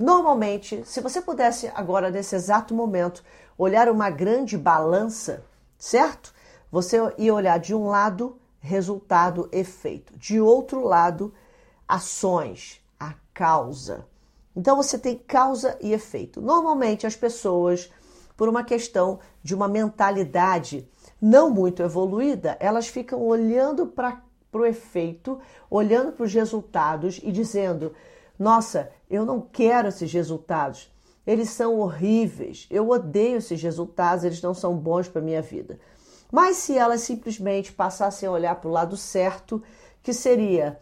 Normalmente, 0.00 0.82
se 0.87 1.02
você 1.02 1.21
pudesse 1.21 1.71
agora, 1.75 2.11
nesse 2.11 2.35
exato 2.35 2.75
momento, 2.75 3.23
olhar 3.59 3.90
uma 3.90 4.09
grande 4.09 4.56
balança, 4.56 5.44
certo? 5.78 6.32
Você 6.71 6.97
ia 7.18 7.35
olhar 7.35 7.59
de 7.59 7.75
um 7.75 7.87
lado 7.87 8.38
resultado, 8.59 9.49
efeito, 9.52 10.16
de 10.16 10.40
outro 10.40 10.82
lado, 10.82 11.35
ações, 11.87 12.80
a 12.99 13.14
causa. 13.35 14.06
Então 14.56 14.76
você 14.76 14.99
tem 14.99 15.18
causa 15.18 15.76
e 15.80 15.92
efeito. 15.92 16.40
Normalmente 16.40 17.06
as 17.06 17.16
pessoas, 17.16 17.90
por 18.37 18.49
uma 18.49 18.64
questão 18.64 19.18
de 19.42 19.54
uma 19.54 19.68
mentalidade 19.68 20.88
não 21.23 21.49
muito 21.49 21.85
evoluída, 21.85 22.57
elas 22.59 22.88
ficam 22.88 23.23
olhando 23.23 23.87
para 23.87 24.21
o 24.52 24.67
efeito, 24.67 25.41
olhando 25.71 26.11
para 26.11 26.25
os 26.25 26.35
resultados 26.35 27.21
e 27.23 27.31
dizendo: 27.31 27.95
Nossa, 28.37 28.91
eu 29.09 29.25
não 29.25 29.41
quero 29.41 29.87
esses 29.87 30.12
resultados, 30.12 30.93
eles 31.25 31.50
são 31.50 31.79
horríveis, 31.79 32.67
eu 32.69 32.91
odeio 32.91 33.37
esses 33.37 33.62
resultados, 33.62 34.25
eles 34.25 34.43
não 34.43 34.52
são 34.52 34.76
bons 34.76 35.07
para 35.07 35.23
a 35.23 35.25
minha 35.25 35.41
vida. 35.41 35.79
Mas 36.33 36.57
se 36.57 36.76
elas 36.76 37.02
simplesmente 37.02 37.73
passassem 37.73 38.29
a 38.29 38.33
olhar 38.33 38.57
para 38.57 38.69
o 38.69 38.73
lado 38.73 38.97
certo, 38.97 39.62
que 40.02 40.12
seria 40.12 40.81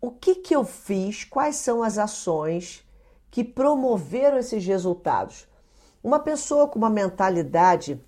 o 0.00 0.12
que, 0.12 0.36
que 0.36 0.54
eu 0.54 0.64
fiz, 0.64 1.24
quais 1.24 1.56
são 1.56 1.82
as 1.82 1.98
ações 1.98 2.86
que 3.30 3.42
promoveram 3.42 4.38
esses 4.38 4.64
resultados. 4.64 5.48
Uma 6.02 6.20
pessoa 6.20 6.68
com 6.68 6.78
uma 6.78 6.90
mentalidade 6.90 8.00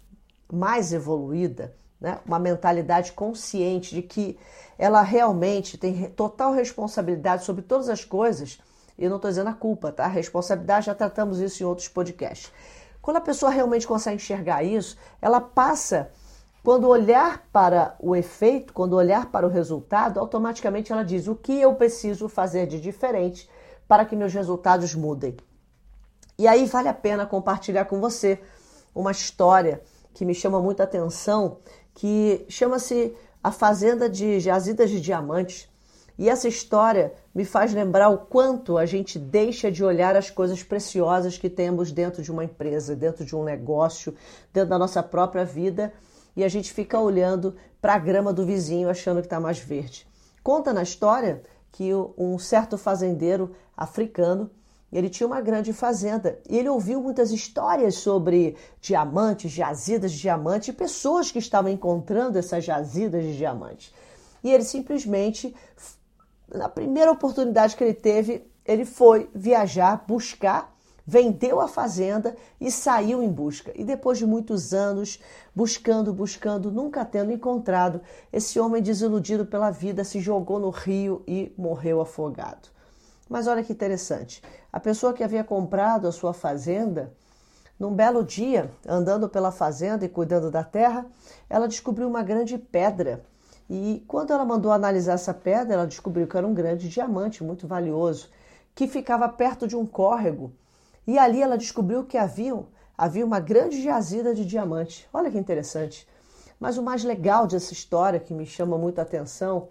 mais 0.52 0.92
evoluída, 0.92 1.74
né? 1.98 2.18
uma 2.26 2.38
mentalidade 2.38 3.12
consciente 3.12 3.94
de 3.94 4.02
que 4.02 4.38
ela 4.78 5.00
realmente 5.00 5.78
tem 5.78 6.10
total 6.10 6.52
responsabilidade 6.52 7.44
sobre 7.44 7.62
todas 7.62 7.88
as 7.88 8.04
coisas, 8.04 8.60
e 8.98 9.08
não 9.08 9.16
estou 9.16 9.30
dizendo 9.30 9.48
a 9.48 9.54
culpa, 9.54 9.90
tá? 9.90 10.04
A 10.04 10.08
responsabilidade, 10.08 10.86
já 10.86 10.94
tratamos 10.94 11.40
isso 11.40 11.62
em 11.62 11.66
outros 11.66 11.88
podcasts. 11.88 12.52
Quando 13.00 13.16
a 13.16 13.20
pessoa 13.20 13.50
realmente 13.50 13.86
consegue 13.86 14.16
enxergar 14.16 14.62
isso, 14.62 14.98
ela 15.20 15.40
passa, 15.40 16.10
quando 16.62 16.86
olhar 16.86 17.48
para 17.50 17.96
o 17.98 18.14
efeito, 18.14 18.74
quando 18.74 18.92
olhar 18.92 19.30
para 19.30 19.46
o 19.46 19.50
resultado, 19.50 20.20
automaticamente 20.20 20.92
ela 20.92 21.02
diz 21.02 21.26
o 21.26 21.34
que 21.34 21.58
eu 21.58 21.74
preciso 21.74 22.28
fazer 22.28 22.66
de 22.66 22.78
diferente 22.78 23.48
para 23.88 24.04
que 24.04 24.14
meus 24.14 24.34
resultados 24.34 24.94
mudem. 24.94 25.36
E 26.38 26.46
aí 26.46 26.66
vale 26.66 26.88
a 26.88 26.94
pena 26.94 27.24
compartilhar 27.24 27.86
com 27.86 28.00
você 28.00 28.38
uma 28.94 29.10
história 29.10 29.82
que 30.14 30.24
me 30.24 30.34
chama 30.34 30.60
muita 30.60 30.84
atenção, 30.84 31.58
que 31.94 32.44
chama-se 32.48 33.14
A 33.42 33.50
Fazenda 33.50 34.08
de 34.08 34.40
Jazidas 34.40 34.90
de 34.90 35.00
Diamantes. 35.00 35.68
E 36.18 36.28
essa 36.28 36.46
história 36.46 37.12
me 37.34 37.44
faz 37.44 37.72
lembrar 37.72 38.10
o 38.10 38.18
quanto 38.18 38.76
a 38.76 38.84
gente 38.84 39.18
deixa 39.18 39.70
de 39.70 39.82
olhar 39.82 40.14
as 40.14 40.30
coisas 40.30 40.62
preciosas 40.62 41.38
que 41.38 41.48
temos 41.48 41.90
dentro 41.90 42.22
de 42.22 42.30
uma 42.30 42.44
empresa, 42.44 42.94
dentro 42.94 43.24
de 43.24 43.34
um 43.34 43.42
negócio, 43.42 44.14
dentro 44.52 44.70
da 44.70 44.78
nossa 44.78 45.02
própria 45.02 45.44
vida, 45.44 45.92
e 46.36 46.44
a 46.44 46.48
gente 46.48 46.72
fica 46.72 46.98
olhando 46.98 47.56
para 47.80 47.94
a 47.94 47.98
grama 47.98 48.32
do 48.32 48.44
vizinho 48.44 48.88
achando 48.88 49.20
que 49.20 49.26
está 49.26 49.40
mais 49.40 49.58
verde. 49.58 50.06
Conta 50.42 50.72
na 50.72 50.82
história 50.82 51.42
que 51.70 51.90
um 52.16 52.38
certo 52.38 52.76
fazendeiro 52.76 53.54
africano 53.76 54.50
ele 54.92 55.08
tinha 55.08 55.26
uma 55.26 55.40
grande 55.40 55.72
fazenda 55.72 56.38
e 56.48 56.58
ele 56.58 56.68
ouviu 56.68 57.00
muitas 57.00 57.30
histórias 57.30 57.94
sobre 57.94 58.56
diamantes, 58.80 59.50
jazidas 59.50 60.12
de 60.12 60.18
diamante 60.18 60.72
pessoas 60.72 61.32
que 61.32 61.38
estavam 61.38 61.70
encontrando 61.70 62.38
essas 62.38 62.64
jazidas 62.64 63.24
de 63.24 63.36
diamante. 63.36 63.92
E 64.44 64.50
ele 64.50 64.64
simplesmente, 64.64 65.54
na 66.54 66.68
primeira 66.68 67.10
oportunidade 67.10 67.74
que 67.74 67.82
ele 67.82 67.94
teve, 67.94 68.46
ele 68.66 68.84
foi 68.84 69.30
viajar, 69.34 70.04
buscar, 70.06 70.72
vendeu 71.06 71.60
a 71.60 71.68
fazenda 71.68 72.36
e 72.60 72.70
saiu 72.70 73.22
em 73.22 73.28
busca. 73.28 73.72
E 73.74 73.84
depois 73.84 74.18
de 74.18 74.26
muitos 74.26 74.74
anos 74.74 75.18
buscando, 75.54 76.12
buscando, 76.12 76.70
nunca 76.70 77.04
tendo 77.04 77.32
encontrado, 77.32 78.00
esse 78.32 78.60
homem 78.60 78.82
desiludido 78.82 79.46
pela 79.46 79.70
vida 79.70 80.04
se 80.04 80.20
jogou 80.20 80.58
no 80.58 80.70
rio 80.70 81.22
e 81.26 81.52
morreu 81.56 82.00
afogado. 82.00 82.68
Mas 83.32 83.46
olha 83.46 83.64
que 83.64 83.72
interessante. 83.72 84.42
A 84.70 84.78
pessoa 84.78 85.14
que 85.14 85.24
havia 85.24 85.42
comprado 85.42 86.06
a 86.06 86.12
sua 86.12 86.34
fazenda, 86.34 87.14
num 87.80 87.94
belo 87.94 88.22
dia, 88.22 88.70
andando 88.86 89.26
pela 89.26 89.50
fazenda 89.50 90.04
e 90.04 90.08
cuidando 90.10 90.50
da 90.50 90.62
terra, 90.62 91.06
ela 91.48 91.66
descobriu 91.66 92.06
uma 92.06 92.22
grande 92.22 92.58
pedra. 92.58 93.24
E 93.70 94.04
quando 94.06 94.34
ela 94.34 94.44
mandou 94.44 94.70
analisar 94.70 95.14
essa 95.14 95.32
pedra, 95.32 95.72
ela 95.72 95.86
descobriu 95.86 96.26
que 96.26 96.36
era 96.36 96.46
um 96.46 96.52
grande 96.52 96.90
diamante 96.90 97.42
muito 97.42 97.66
valioso, 97.66 98.28
que 98.74 98.86
ficava 98.86 99.26
perto 99.30 99.66
de 99.66 99.76
um 99.76 99.86
córrego. 99.86 100.52
E 101.06 101.18
ali 101.18 101.40
ela 101.40 101.56
descobriu 101.56 102.04
que 102.04 102.18
havia, 102.18 102.62
havia 102.98 103.24
uma 103.24 103.40
grande 103.40 103.82
jazida 103.82 104.34
de 104.34 104.44
diamante. 104.44 105.08
Olha 105.10 105.30
que 105.30 105.38
interessante. 105.38 106.06
Mas 106.60 106.76
o 106.76 106.82
mais 106.82 107.02
legal 107.02 107.46
dessa 107.46 107.72
história, 107.72 108.20
que 108.20 108.34
me 108.34 108.44
chama 108.44 108.76
muito 108.76 108.98
a 108.98 109.02
atenção, 109.02 109.68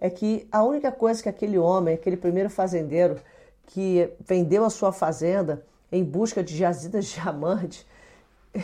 é 0.00 0.08
que 0.08 0.48
a 0.50 0.62
única 0.62 0.90
coisa 0.90 1.22
que 1.22 1.28
aquele 1.28 1.58
homem, 1.58 1.94
aquele 1.94 2.16
primeiro 2.16 2.48
fazendeiro 2.48 3.20
que 3.66 4.10
vendeu 4.18 4.64
a 4.64 4.70
sua 4.70 4.92
fazenda 4.92 5.64
em 5.92 6.02
busca 6.02 6.42
de 6.42 6.56
jazidas 6.56 7.06
de 7.06 7.20
diamante, 7.20 7.86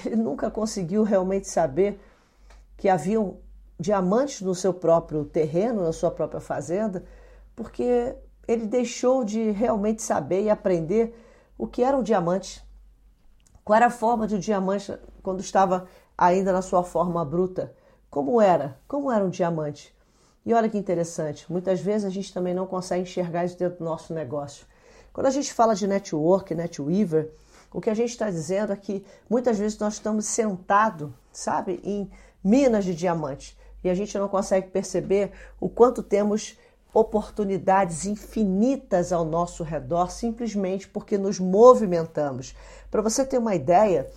ele 0.05 0.17
nunca 0.17 0.51
conseguiu 0.51 1.03
realmente 1.03 1.47
saber 1.47 2.01
que 2.77 2.89
haviam 2.89 3.37
diamantes 3.79 4.41
no 4.41 4.55
seu 4.55 4.73
próprio 4.73 5.25
terreno, 5.25 5.85
na 5.85 5.93
sua 5.93 6.11
própria 6.11 6.41
fazenda, 6.41 7.05
porque 7.55 8.17
ele 8.49 8.67
deixou 8.67 9.23
de 9.23 9.51
realmente 9.51 10.03
saber 10.03 10.43
e 10.43 10.51
aprender 10.51 11.15
o 11.59 11.67
que 11.67 11.83
era 11.83 11.97
um 11.97 12.03
diamante. 12.03 12.65
Qual 13.63 13.77
era 13.77 13.87
a 13.87 13.91
forma 13.91 14.27
de 14.27 14.37
um 14.37 14.39
diamante 14.39 14.97
quando 15.23 15.41
estava 15.41 15.87
ainda 16.17 16.53
na 16.53 16.63
sua 16.63 16.83
forma 16.83 17.25
bruta? 17.25 17.75
Como 18.09 18.41
era? 18.41 18.79
Como 18.89 19.11
era 19.11 19.25
um 19.25 19.31
diamante? 19.31 19.96
E 20.47 20.55
olha 20.55 20.69
que 20.69 20.79
interessante, 20.79 21.45
muitas 21.51 21.81
vezes 21.81 22.05
a 22.05 22.11
gente 22.11 22.33
também 22.33 22.55
não 22.55 22.69
consegue 22.69 23.03
enxergar 23.03 23.45
isso 23.45 23.59
dentro 23.59 23.79
do 23.79 23.85
nosso 23.85 24.15
negócio. 24.15 24.65
Quando 25.13 25.27
a 25.27 25.31
gente 25.31 25.53
fala 25.53 25.75
de 25.75 25.89
network, 25.89 26.55
netweaver, 26.55 27.33
o 27.73 27.81
que 27.81 27.91
a 27.91 27.95
gente 27.95 28.11
está 28.11 28.31
dizendo 28.31 28.73
é 28.73 28.77
que 28.77 29.05
muitas 29.29 29.59
vezes 29.59 29.77
nós 29.77 29.95
estamos 29.95 30.25
sentados, 30.25 31.11
sabe, 31.33 31.81
em 31.83 32.09
minas 32.45 32.85
de 32.85 32.95
diamante 32.95 33.59
e 33.83 33.91
a 33.91 33.95
gente 33.95 34.17
não 34.17 34.29
consegue 34.29 34.69
perceber 34.69 35.33
o 35.61 35.69
quanto 35.69 36.01
temos 36.01 36.57
oportunidades 36.95 38.07
infinitas 38.07 39.13
ao 39.13 39.25
nosso 39.25 39.65
redor 39.65 40.13
simplesmente 40.13 40.87
porque 40.87 41.19
nos 41.19 41.41
movimentamos. 41.41 42.55
Para 42.89 43.03
você 43.03 43.27
ter 43.27 43.39
uma 43.39 43.57
ideia, 43.57 44.09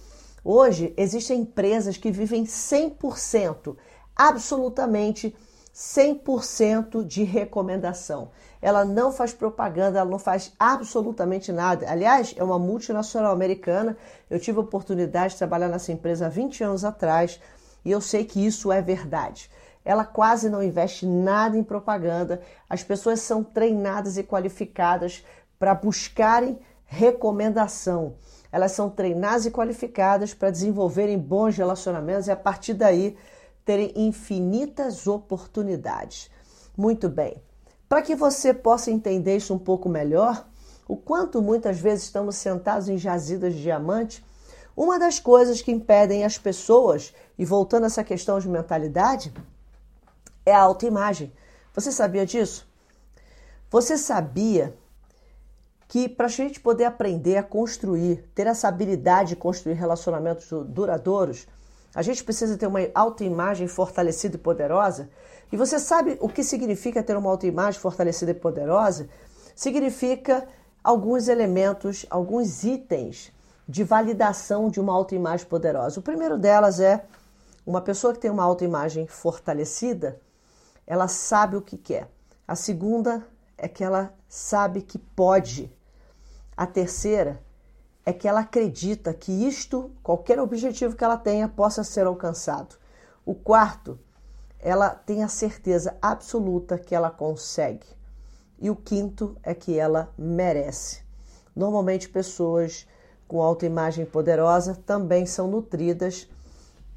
hoje 0.46 0.94
existem 0.96 1.42
empresas 1.42 1.98
que 1.98 2.12
vivem 2.12 2.44
100%, 2.44 3.76
absolutamente 4.16 5.36
100% 5.80 7.06
de 7.06 7.24
recomendação. 7.24 8.32
Ela 8.62 8.84
não 8.84 9.14
faz 9.14 9.32
propaganda, 9.32 10.00
ela 10.00 10.10
não 10.10 10.20
faz 10.20 10.52
absolutamente 10.60 11.54
nada. 11.54 11.90
Aliás, 11.90 12.36
é 12.38 12.44
uma 12.44 12.60
multinacional 12.60 13.32
americana. 13.32 13.96
Eu 14.30 14.42
tive 14.42 14.58
a 14.58 14.62
oportunidade 14.62 15.34
de 15.34 15.38
trabalhar 15.38 15.70
nessa 15.70 15.94
empresa 15.94 16.26
há 16.26 16.30
20 16.30 16.66
anos 16.66 16.84
atrás 16.84 17.40
e 17.86 17.92
eu 17.92 18.02
sei 18.02 18.26
que 18.26 18.46
isso 18.46 18.74
é 18.74 18.82
verdade. 18.82 19.50
Ela 19.86 20.04
quase 20.04 20.50
não 20.50 20.62
investe 20.62 21.06
nada 21.06 21.58
em 21.58 21.64
propaganda. 21.64 22.42
As 22.70 22.84
pessoas 22.84 23.22
são 23.22 23.42
treinadas 23.42 24.18
e 24.18 24.24
qualificadas 24.24 25.24
para 25.58 25.74
buscarem 25.74 26.60
recomendação. 26.86 28.16
Elas 28.52 28.74
são 28.74 28.90
treinadas 28.90 29.46
e 29.46 29.52
qualificadas 29.52 30.34
para 30.34 30.52
desenvolverem 30.52 31.18
bons 31.18 31.56
relacionamentos 31.56 32.28
e 32.28 32.32
a 32.32 32.36
partir 32.36 32.74
daí 32.74 33.16
terem 33.70 33.94
infinitas 33.96 35.06
oportunidades. 35.06 36.32
Muito 36.76 37.08
bem. 37.08 37.40
Para 37.88 38.02
que 38.02 38.16
você 38.16 38.52
possa 38.52 38.90
entender 38.90 39.38
isso 39.38 39.54
um 39.54 39.60
pouco 39.60 39.88
melhor, 39.88 40.44
o 40.88 40.98
quanto 40.98 41.40
muitas 41.40 41.80
vezes 41.80 42.06
estamos 42.06 42.36
sentados 42.36 42.90
em 42.90 42.98
jazidas 42.98 43.54
de 43.54 43.62
diamante, 43.62 44.26
uma 44.76 44.98
das 44.98 45.20
coisas 45.20 45.62
que 45.62 45.72
impedem 45.72 46.26
as 46.26 46.36
pessoas, 46.36 47.14
e 47.38 47.46
voltando 47.46 47.84
a 47.84 47.86
essa 47.86 48.04
questão 48.04 48.40
de 48.40 48.50
mentalidade, 48.50 49.32
é 50.44 50.52
a 50.52 50.62
autoimagem. 50.62 51.32
Você 51.72 51.92
sabia 51.92 52.26
disso? 52.26 52.68
Você 53.70 54.00
sabia 54.00 54.76
que 55.88 56.10
para 56.10 56.26
a 56.26 56.30
gente 56.30 56.60
poder 56.60 56.86
aprender 56.86 57.38
a 57.38 57.44
construir, 57.44 58.28
ter 58.34 58.48
essa 58.48 58.68
habilidade 58.68 59.30
de 59.30 59.36
construir 59.36 59.76
relacionamentos 59.76 60.50
duradouros, 60.70 61.48
a 61.94 62.02
gente 62.02 62.24
precisa 62.24 62.58
ter 62.58 62.68
uma 62.68 62.80
autoimagem 62.94 63.68
fortalecida 63.68 64.36
e 64.36 64.40
poderosa. 64.40 65.10
E 65.52 65.58
você 65.58 65.80
sabe 65.80 66.18
o 66.22 66.30
que 66.30 66.44
significa 66.44 67.02
ter 67.02 67.18
uma 67.18 67.30
autoimagem 67.30 67.80
fortalecida 67.80 68.32
e 68.32 68.36
poderosa? 68.36 69.10
Significa 69.56 70.48
alguns 70.84 71.28
elementos, 71.28 72.06
alguns 72.10 72.64
itens 72.64 73.32
de 73.68 73.84
validação 73.84 74.70
de 74.70 74.80
uma 74.80 74.94
autoimagem 74.94 75.46
poderosa. 75.46 76.00
O 76.00 76.04
primeiro 76.04 76.38
delas 76.38 76.80
é 76.80 77.06
uma 77.66 77.82
pessoa 77.82 78.14
que 78.14 78.20
tem 78.20 78.32
uma 78.32 78.44
autoimagem 78.44 79.06
fortalecida, 79.06 80.20
ela 80.88 81.08
sabe 81.08 81.56
o 81.56 81.62
que 81.62 81.78
quer. 81.78 82.10
A 82.48 82.56
segunda 82.56 83.24
é 83.56 83.68
que 83.68 83.84
ela 83.84 84.12
sabe 84.28 84.82
que 84.82 84.98
pode. 84.98 85.72
A 86.58 86.66
terceira 86.66 87.40
é 88.10 88.14
que 88.14 88.28
ela 88.28 88.40
acredita 88.40 89.14
que 89.14 89.32
isto, 89.32 89.92
qualquer 90.02 90.40
objetivo 90.40 90.96
que 90.96 91.04
ela 91.04 91.16
tenha, 91.16 91.48
possa 91.48 91.84
ser 91.84 92.08
alcançado. 92.08 92.76
O 93.24 93.36
quarto, 93.36 94.00
ela 94.58 94.90
tem 94.90 95.24
a 95.24 95.28
certeza 95.28 95.96
absoluta 96.02 96.76
que 96.80 96.96
ela 96.96 97.12
consegue. 97.12 97.86
E 98.60 98.68
o 98.68 98.76
quinto 98.76 99.38
é 99.44 99.54
que 99.54 99.78
ela 99.78 100.12
merece. 100.18 101.04
Normalmente, 101.56 102.10
pessoas 102.10 102.88
com 103.28 103.44
autoimagem 103.44 104.08
poderosa 104.08 104.74
também 104.88 105.28
são 105.28 105.48
nutridas 105.48 106.28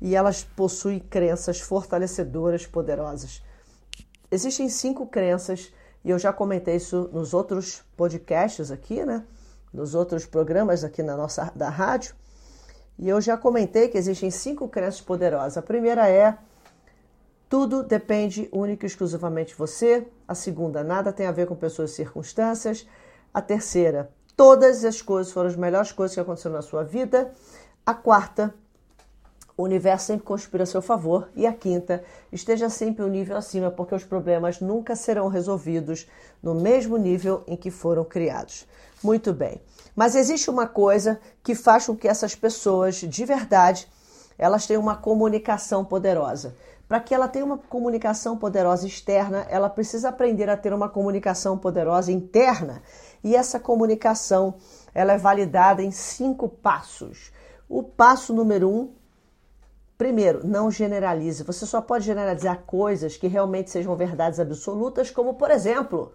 e 0.01 0.17
elas 0.17 0.43
possuem 0.43 0.99
crenças 0.99 1.61
fortalecedoras 1.61 2.67
poderosas. 2.67 3.43
Existem 4.31 4.71
cinco 4.71 5.07
crenças, 5.07 5.71
e 6.03 6.09
eu 6.09 6.19
já 6.19 6.33
comentei 6.33 6.77
isso 6.77 7.11
nos 7.13 7.35
outros 7.35 7.83
podcasts 7.99 8.71
aqui, 8.71 9.05
né? 9.05 9.23
Nos 9.73 9.95
outros 9.95 10.27
programas 10.27 10.85
aqui 10.85 11.03
na 11.03 11.17
nossa 11.17 11.51
da 11.55 11.69
rádio. 11.69 12.15
E 12.99 13.09
eu 13.09 13.21
já 13.21 13.37
comentei 13.37 13.89
que 13.89 13.97
existem 13.97 14.31
cinco 14.31 14.69
crenças 14.69 15.01
poderosas. 15.01 15.57
A 15.57 15.63
primeira 15.63 16.09
é 16.09 16.37
tudo 17.49 17.83
depende 17.83 18.49
única 18.51 18.87
e 18.87 18.89
exclusivamente 18.89 19.51
de 19.51 19.59
você. 19.59 20.07
A 20.27 20.35
segunda, 20.35 20.83
nada 20.83 21.13
tem 21.13 21.27
a 21.27 21.33
ver 21.33 21.47
com 21.47 21.55
pessoas 21.55 21.91
e 21.91 21.97
circunstâncias. 21.97 22.87
A 23.33 23.43
terceira, 23.43 24.11
todas 24.37 24.85
as 24.85 25.03
coisas 25.03 25.33
foram 25.33 25.49
as 25.49 25.57
melhores 25.57 25.93
coisas 25.93 26.15
que 26.15 26.21
aconteceram 26.21 26.57
na 26.57 26.63
sua 26.63 26.83
vida. 26.83 27.31
A 27.85 27.93
quarta, 27.93 28.55
o 29.57 29.65
universo 29.65 30.07
sempre 30.07 30.25
conspira 30.25 30.65
a 30.65 30.67
seu 30.67 30.83
favor. 30.83 31.29
E 31.35 31.47
a 31.47 31.53
quinta, 31.53 32.03
esteja 32.33 32.69
sempre 32.69 33.05
um 33.05 33.09
nível 33.09 33.37
acima, 33.37 33.71
porque 33.71 33.95
os 33.95 34.05
problemas 34.05 34.61
nunca 34.61 34.97
serão 34.97 35.29
resolvidos 35.29 36.07
no 36.43 36.55
mesmo 36.55 36.97
nível 36.97 37.43
em 37.47 37.57
que 37.57 37.71
foram 37.71 38.05
criados. 38.05 38.67
Muito 39.03 39.33
bem. 39.33 39.61
Mas 39.95 40.15
existe 40.15 40.49
uma 40.49 40.67
coisa 40.67 41.21
que 41.43 41.55
faz 41.55 41.87
com 41.87 41.97
que 41.97 42.09
essas 42.09 42.35
pessoas, 42.35 42.97
de 42.97 43.25
verdade, 43.25 43.89
elas 44.39 44.67
tenham 44.67 44.83
uma 44.83 44.97
comunicação 44.97 45.85
poderosa. 45.85 46.55
Para 46.89 47.01
que 47.01 47.15
ela 47.15 47.29
tenha 47.29 47.45
uma 47.45 47.59
comunicação 47.59 48.37
poderosa 48.37 48.87
externa, 48.87 49.47
ela 49.49 49.71
precisa 49.71 50.09
aprender 50.09 50.49
a 50.51 50.57
ter 50.57 50.73
uma 50.73 50.89
comunicação 50.89 51.57
poderosa 51.57 52.13
interna. 52.13 52.83
E 53.25 53.35
essa 53.35 53.59
comunicação, 53.59 54.55
ela 54.95 55.13
é 55.13 55.19
validada 55.19 55.83
em 55.83 55.91
cinco 55.91 56.49
passos. 56.49 57.33
O 57.69 57.83
passo 57.83 58.35
número 58.35 58.69
um 58.69 58.93
Primeiro, 60.03 60.45
não 60.45 60.69
generalize. 60.69 61.45
Você 61.45 61.65
só 61.65 61.81
pode 61.81 62.05
generalizar 62.05 62.65
coisas 62.67 63.17
que 63.17 63.29
realmente 63.29 63.71
sejam 63.71 63.95
verdades 63.95 64.41
absolutas, 64.41 65.13
como, 65.13 65.35
por 65.35 65.49
exemplo, 65.49 66.13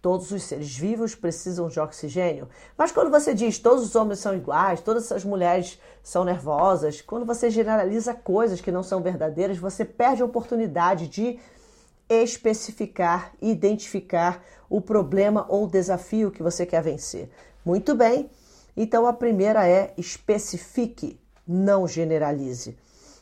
todos 0.00 0.30
os 0.30 0.42
seres 0.42 0.74
vivos 0.74 1.14
precisam 1.14 1.68
de 1.68 1.78
oxigênio. 1.78 2.48
Mas 2.78 2.90
quando 2.90 3.10
você 3.10 3.34
diz 3.34 3.58
todos 3.58 3.84
os 3.84 3.94
homens 3.94 4.20
são 4.20 4.34
iguais, 4.34 4.80
todas 4.80 5.12
as 5.12 5.22
mulheres 5.22 5.78
são 6.02 6.24
nervosas, 6.24 7.02
quando 7.02 7.26
você 7.26 7.50
generaliza 7.50 8.14
coisas 8.14 8.62
que 8.62 8.72
não 8.72 8.82
são 8.82 9.02
verdadeiras, 9.02 9.58
você 9.58 9.84
perde 9.84 10.22
a 10.22 10.24
oportunidade 10.24 11.06
de 11.06 11.38
especificar 12.08 13.34
identificar 13.42 14.42
o 14.66 14.80
problema 14.80 15.44
ou 15.46 15.66
desafio 15.66 16.30
que 16.30 16.42
você 16.42 16.64
quer 16.64 16.82
vencer. 16.82 17.28
Muito 17.66 17.94
bem. 17.94 18.30
Então 18.74 19.04
a 19.06 19.12
primeira 19.12 19.68
é 19.68 19.92
especifique, 19.98 21.20
não 21.46 21.86
generalize. 21.86 22.78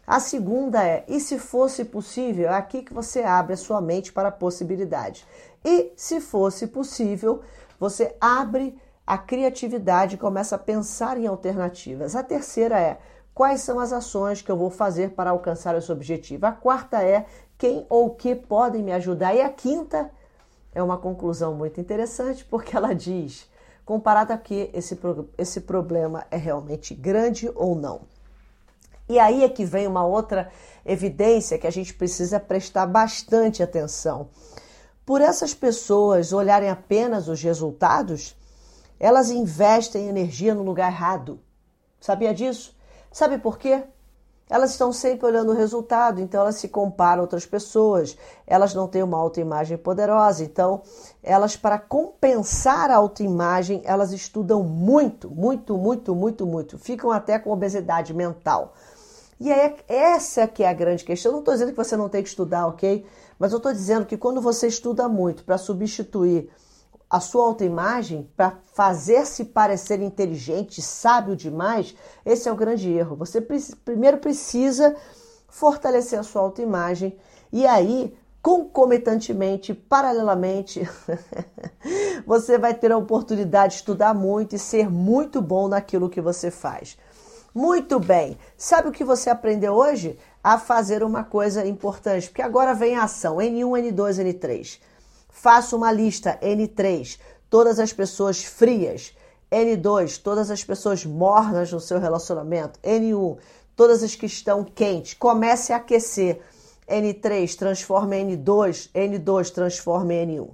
A 0.09 0.21
segunda 0.21 0.83
é: 0.83 1.05
e 1.07 1.21
se 1.21 1.39
fosse 1.39 1.85
possível? 1.85 2.49
É 2.49 2.55
aqui 2.55 2.81
que 2.81 2.95
você 2.95 3.21
abre 3.21 3.53
a 3.53 3.59
sua 3.59 3.79
mente 3.79 4.11
para 4.11 4.29
a 4.29 4.33
possibilidade. 4.33 5.27
E 5.63 5.93
se 5.97 6.19
fosse 6.19 6.67
possível, 6.67 7.43
você 7.79 8.17
abre 8.19 8.81
a 9.07 9.19
criatividade 9.19 10.15
e 10.15 10.19
começa 10.19 10.57
a 10.57 10.59
pensar 10.59 11.19
em 11.19 11.27
alternativas. 11.27 12.17
A 12.17 12.23
terceira 12.23 12.81
é: 12.81 12.99
quais 13.35 13.61
são 13.61 13.79
as 13.79 13.93
ações 13.93 14.41
que 14.41 14.51
eu 14.51 14.57
vou 14.57 14.71
fazer 14.71 15.11
para 15.11 15.29
alcançar 15.29 15.77
esse 15.77 15.93
objetivo? 15.93 16.47
A 16.47 16.53
quarta 16.53 17.03
é: 17.03 17.27
quem 17.59 17.85
ou 17.91 18.15
que 18.15 18.35
podem 18.35 18.83
me 18.83 18.93
ajudar? 18.93 19.35
E 19.35 19.43
a 19.43 19.51
quinta 19.51 20.11
é 20.75 20.83
uma 20.83 20.97
conclusão 20.97 21.53
muito 21.53 21.83
interessante, 21.83 22.47
porque 22.47 22.75
ela 22.75 22.95
diz: 22.95 23.47
comparado 23.85 24.33
a 24.33 24.39
que 24.39 24.71
esse, 24.73 24.99
esse 25.37 25.61
problema 25.61 26.25
é 26.31 26.39
realmente 26.39 26.95
grande 26.95 27.53
ou 27.55 27.75
não. 27.75 28.01
E 29.09 29.19
aí 29.19 29.43
é 29.43 29.49
que 29.49 29.65
vem 29.65 29.87
uma 29.87 30.05
outra 30.05 30.51
evidência 30.85 31.59
que 31.59 31.67
a 31.67 31.71
gente 31.71 31.95
precisa 31.95 32.39
prestar 32.39 32.87
bastante 32.87 33.63
atenção. 33.63 34.29
Por 35.07 35.21
essas 35.23 35.55
pessoas 35.55 36.33
olharem 36.33 36.69
apenas 36.69 37.29
os 37.29 37.43
resultados, 37.43 38.37
elas 39.01 39.31
investem 39.31 40.09
energia 40.09 40.55
no 40.55 40.63
lugar 40.63 40.93
errado. 40.93 41.41
Sabia 42.01 42.35
disso? 42.35 42.77
Sabe 43.11 43.39
por 43.39 43.59
quê? 43.59 43.85
Elas 44.51 44.71
estão 44.71 44.93
sempre 44.93 45.27
olhando 45.27 45.53
o 45.53 45.55
resultado, 45.55 46.21
então 46.21 46.41
elas 46.41 46.57
se 46.57 46.69
comparam 46.69 47.21
a 47.21 47.23
outras 47.23 47.45
pessoas, 47.45 48.17
elas 48.47 48.75
não 48.75 48.89
têm 48.89 49.03
uma 49.03 49.19
autoimagem 49.19 49.77
poderosa, 49.77 50.43
então 50.43 50.81
elas, 51.23 51.55
para 51.55 51.79
compensar 51.79 52.91
a 52.91 52.97
autoimagem, 52.97 53.83
elas 53.85 54.11
estudam 54.11 54.63
muito, 54.63 55.29
muito, 55.31 55.77
muito, 55.77 56.15
muito, 56.15 56.47
muito, 56.47 56.79
ficam 56.79 57.11
até 57.11 57.39
com 57.39 57.51
obesidade 57.51 58.15
mental. 58.15 58.75
E 59.41 59.53
é 59.53 59.77
essa 59.87 60.47
que 60.49 60.65
é 60.65 60.69
a 60.69 60.73
grande 60.73 61.05
questão. 61.05 61.31
Eu 61.31 61.35
não 61.35 61.41
estou 61.41 61.55
dizendo 61.55 61.71
que 61.71 61.77
você 61.77 61.97
não 61.97 62.09
tem 62.09 62.23
que 62.23 62.29
estudar, 62.29 62.67
ok? 62.67 63.07
Mas 63.39 63.53
eu 63.53 63.59
estou 63.59 63.73
dizendo 63.73 64.05
que 64.05 64.17
quando 64.17 64.41
você 64.41 64.67
estuda 64.67 65.09
muito 65.09 65.45
para 65.45 65.57
substituir 65.57 66.51
a 67.09 67.21
sua 67.21 67.47
autoimagem, 67.47 68.29
para 68.37 68.59
fazer-se 68.75 69.47
parecer 69.47 70.01
inteligente, 70.03 70.83
sábio 70.83 71.35
demais, 71.35 71.95
esse 72.25 72.49
é 72.49 72.53
o 72.53 72.57
grande 72.57 72.91
erro. 72.91 73.17
Você 73.17 73.41
primeiro 73.41 74.19
precisa 74.19 74.95
fortalecer 75.49 76.19
a 76.19 76.23
sua 76.23 76.43
autoimagem 76.43 77.17
e 77.51 77.67
aí, 77.67 78.15
concomitantemente, 78.43 79.73
paralelamente, 79.73 80.87
você 82.27 82.59
vai 82.59 82.75
ter 82.75 82.93
a 82.93 82.99
oportunidade 82.99 83.75
de 83.75 83.79
estudar 83.79 84.13
muito 84.13 84.55
e 84.55 84.59
ser 84.59 84.91
muito 84.91 85.41
bom 85.41 85.67
naquilo 85.67 86.11
que 86.11 86.21
você 86.21 86.51
faz. 86.51 86.99
Muito 87.55 87.99
bem. 87.99 88.39
Sabe 88.57 88.89
o 88.89 88.93
que 88.93 89.05
você 89.05 89.31
aprendeu 89.31 89.75
hoje? 89.75 90.19
A 90.43 90.59
fazer 90.59 91.03
uma 91.03 91.25
coisa 91.25 91.67
importante, 91.67 92.29
porque 92.29 92.43
agora 92.43 92.75
vem 92.75 92.97
a 92.97 93.05
ação 93.05 93.37
N1, 93.37 93.93
N2, 93.93 94.25
N3. 94.25 94.79
Faça 95.29 95.77
uma 95.77 95.93
lista 95.93 96.39
N3, 96.43 97.19
todas 97.51 97.79
as 97.79 97.93
pessoas 97.93 98.45
frias. 98.45 99.15
N2, 99.51 100.21
todas 100.23 100.51
as 100.51 100.63
pessoas 100.63 101.05
mornas 101.05 101.73
no 101.73 101.81
seu 101.81 101.99
relacionamento. 101.99 102.79
N1, 102.81 103.39
todas 103.75 104.03
as 104.03 104.15
que 104.15 104.27
estão 104.27 104.63
quentes. 104.63 105.15
Comece 105.15 105.73
a 105.73 105.77
aquecer. 105.77 106.41
N3 106.89 107.55
transforma 107.55 108.17
em 108.17 108.37
N2, 108.37 108.91
N2 108.95 109.51
transforma 109.51 110.15
em 110.15 110.39
N1. 110.39 110.49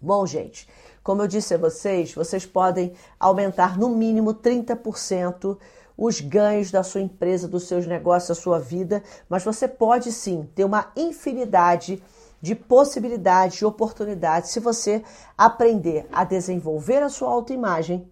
Bom, 0.00 0.26
gente, 0.26 0.68
como 1.02 1.22
eu 1.22 1.28
disse 1.28 1.54
a 1.54 1.58
vocês, 1.58 2.12
vocês 2.12 2.44
podem 2.44 2.92
aumentar 3.18 3.78
no 3.78 3.88
mínimo 3.88 4.34
30% 4.34 5.56
os 5.96 6.20
ganhos 6.20 6.70
da 6.70 6.82
sua 6.82 7.00
empresa, 7.00 7.48
dos 7.48 7.66
seus 7.66 7.86
negócios, 7.86 8.36
da 8.36 8.42
sua 8.42 8.58
vida, 8.58 9.02
mas 9.28 9.44
você 9.44 9.66
pode 9.66 10.12
sim 10.12 10.48
ter 10.54 10.64
uma 10.64 10.92
infinidade 10.96 12.02
de 12.40 12.54
possibilidades, 12.54 13.58
de 13.58 13.64
oportunidades, 13.64 14.50
se 14.50 14.60
você 14.60 15.02
aprender 15.36 16.06
a 16.12 16.22
desenvolver 16.22 17.02
a 17.02 17.08
sua 17.08 17.30
autoimagem, 17.30 18.10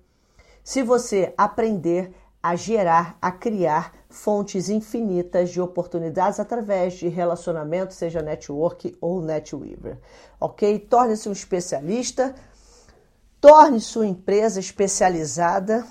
se 0.62 0.83
você 0.83 1.35
aprender 1.37 2.14
a 2.42 2.57
gerar, 2.57 3.16
a 3.20 3.31
criar 3.31 3.92
fontes 4.09 4.68
infinitas 4.68 5.51
de 5.51 5.61
oportunidades 5.61 6.38
através 6.38 6.94
de 6.94 7.09
relacionamento, 7.09 7.94
seja 7.94 8.23
network 8.23 8.97
ou 9.01 9.20
netweaver. 9.20 9.99
Ok? 10.40 10.79
Torne-se 10.79 11.29
um 11.29 11.33
especialista, 11.33 12.35
torne 13.40 13.81
sua 13.81 14.07
empresa 14.07 14.61
especializada 14.61 15.87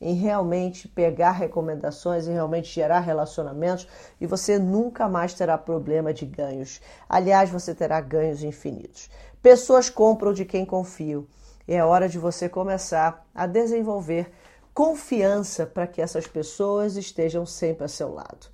em 0.00 0.14
realmente 0.14 0.86
pegar 0.88 1.32
recomendações 1.32 2.26
e 2.26 2.30
realmente 2.30 2.72
gerar 2.72 3.00
relacionamentos 3.00 3.88
e 4.20 4.26
você 4.26 4.58
nunca 4.58 5.08
mais 5.08 5.34
terá 5.34 5.58
problema 5.58 6.14
de 6.14 6.24
ganhos. 6.24 6.80
Aliás, 7.08 7.50
você 7.50 7.74
terá 7.74 8.00
ganhos 8.00 8.42
infinitos. 8.42 9.10
Pessoas 9.42 9.90
compram 9.90 10.32
de 10.32 10.44
quem 10.44 10.64
confiam. 10.64 11.26
É 11.66 11.84
hora 11.84 12.08
de 12.08 12.18
você 12.18 12.48
começar 12.48 13.26
a 13.34 13.46
desenvolver 13.46 14.32
confiança 14.72 15.66
para 15.66 15.86
que 15.86 16.00
essas 16.00 16.26
pessoas 16.26 16.96
estejam 16.96 17.44
sempre 17.44 17.84
a 17.84 17.88
seu 17.88 18.14
lado. 18.14 18.46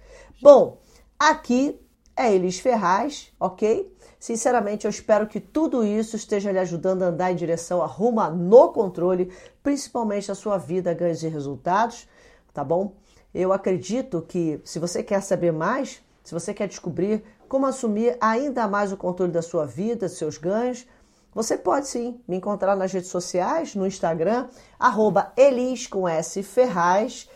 Bom, 0.43 0.79
aqui 1.19 1.79
é 2.17 2.33
Elis 2.33 2.59
Ferraz, 2.59 3.33
ok? 3.39 3.94
Sinceramente, 4.25 4.87
eu 4.87 4.91
espero 4.91 5.27
que 5.27 5.39
tudo 5.39 5.85
isso 5.85 6.17
esteja 6.17 6.51
lhe 6.51 6.59
ajudando 6.59 7.03
a 7.03 7.09
andar 7.09 7.31
em 7.31 7.37
direção 7.37 7.83
a 7.83 7.87
rumo 7.87 8.23
no 8.31 8.73
controle, 8.73 9.31
principalmente 9.63 10.33
a 10.33 10.35
sua 10.35 10.57
vida, 10.57 10.95
ganhos 10.95 11.23
e 11.23 11.29
resultados, 11.29 12.09
tá 12.55 12.65
bom? 12.65 12.95
Eu 13.35 13.53
acredito 13.53 14.23
que 14.23 14.63
se 14.65 14.79
você 14.79 15.03
quer 15.03 15.21
saber 15.21 15.53
mais, 15.53 16.03
se 16.25 16.33
você 16.33 16.55
quer 16.55 16.69
descobrir 16.69 17.23
como 17.47 17.67
assumir 17.67 18.17
ainda 18.19 18.67
mais 18.67 18.93
o 18.93 18.97
controle 18.97 19.31
da 19.31 19.43
sua 19.43 19.67
vida, 19.67 20.09
dos 20.09 20.17
seus 20.17 20.39
ganhos, 20.39 20.87
você 21.35 21.59
pode 21.59 21.87
sim 21.87 22.19
me 22.27 22.37
encontrar 22.37 22.75
nas 22.77 22.95
redes 22.95 23.11
sociais, 23.11 23.75
no 23.75 23.87
Instagram, 23.87 24.49
arroba 24.81 25.35
Elis 25.37 25.87
com 25.87 26.09
S 26.09 26.43
Ferraz 26.43 27.29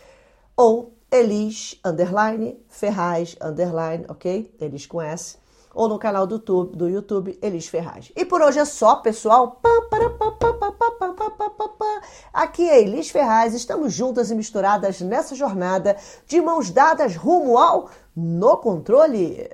ou 0.57 0.91
Elis 1.11 1.79
Ferraz 2.67 3.37
ok? 4.09 4.55
Elis 4.59 4.87
com 4.87 4.99
S 4.99 5.37
ou 5.73 5.87
no 5.87 5.99
canal 5.99 6.25
do 6.25 6.35
YouTube, 6.35 6.75
do 6.75 6.89
YouTube 6.89 7.39
Elis 7.41 7.67
Ferraz. 7.67 8.11
E 8.15 8.25
por 8.25 8.41
hoje 8.41 8.59
é 8.59 8.65
só, 8.65 8.97
pessoal. 8.97 9.59
Aqui 12.33 12.69
é 12.69 12.81
Elis 12.81 13.09
Ferraz, 13.09 13.53
estamos 13.53 13.93
juntas 13.93 14.31
e 14.31 14.35
misturadas 14.35 15.01
nessa 15.01 15.35
jornada 15.35 15.97
de 16.27 16.41
mãos 16.41 16.69
dadas 16.71 17.15
rumo 17.15 17.57
ao 17.57 17.89
No 18.15 18.57
Controle. 18.57 19.49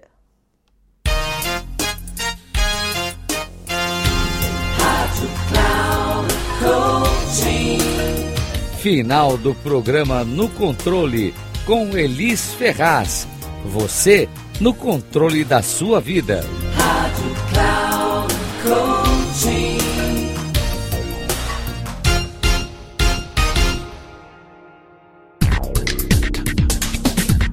Final 8.80 9.36
do 9.38 9.56
programa 9.56 10.24
No 10.24 10.48
Controle 10.48 11.34
com 11.66 11.98
Elis 11.98 12.54
Ferraz. 12.54 13.28
Você 13.66 14.30
no 14.60 14.74
controle 14.74 15.44
da 15.44 15.62
sua 15.62 16.00
vida. 16.00 16.44
Rádio 16.76 17.36
Cloud 17.52 18.34
Coaching. 18.64 19.78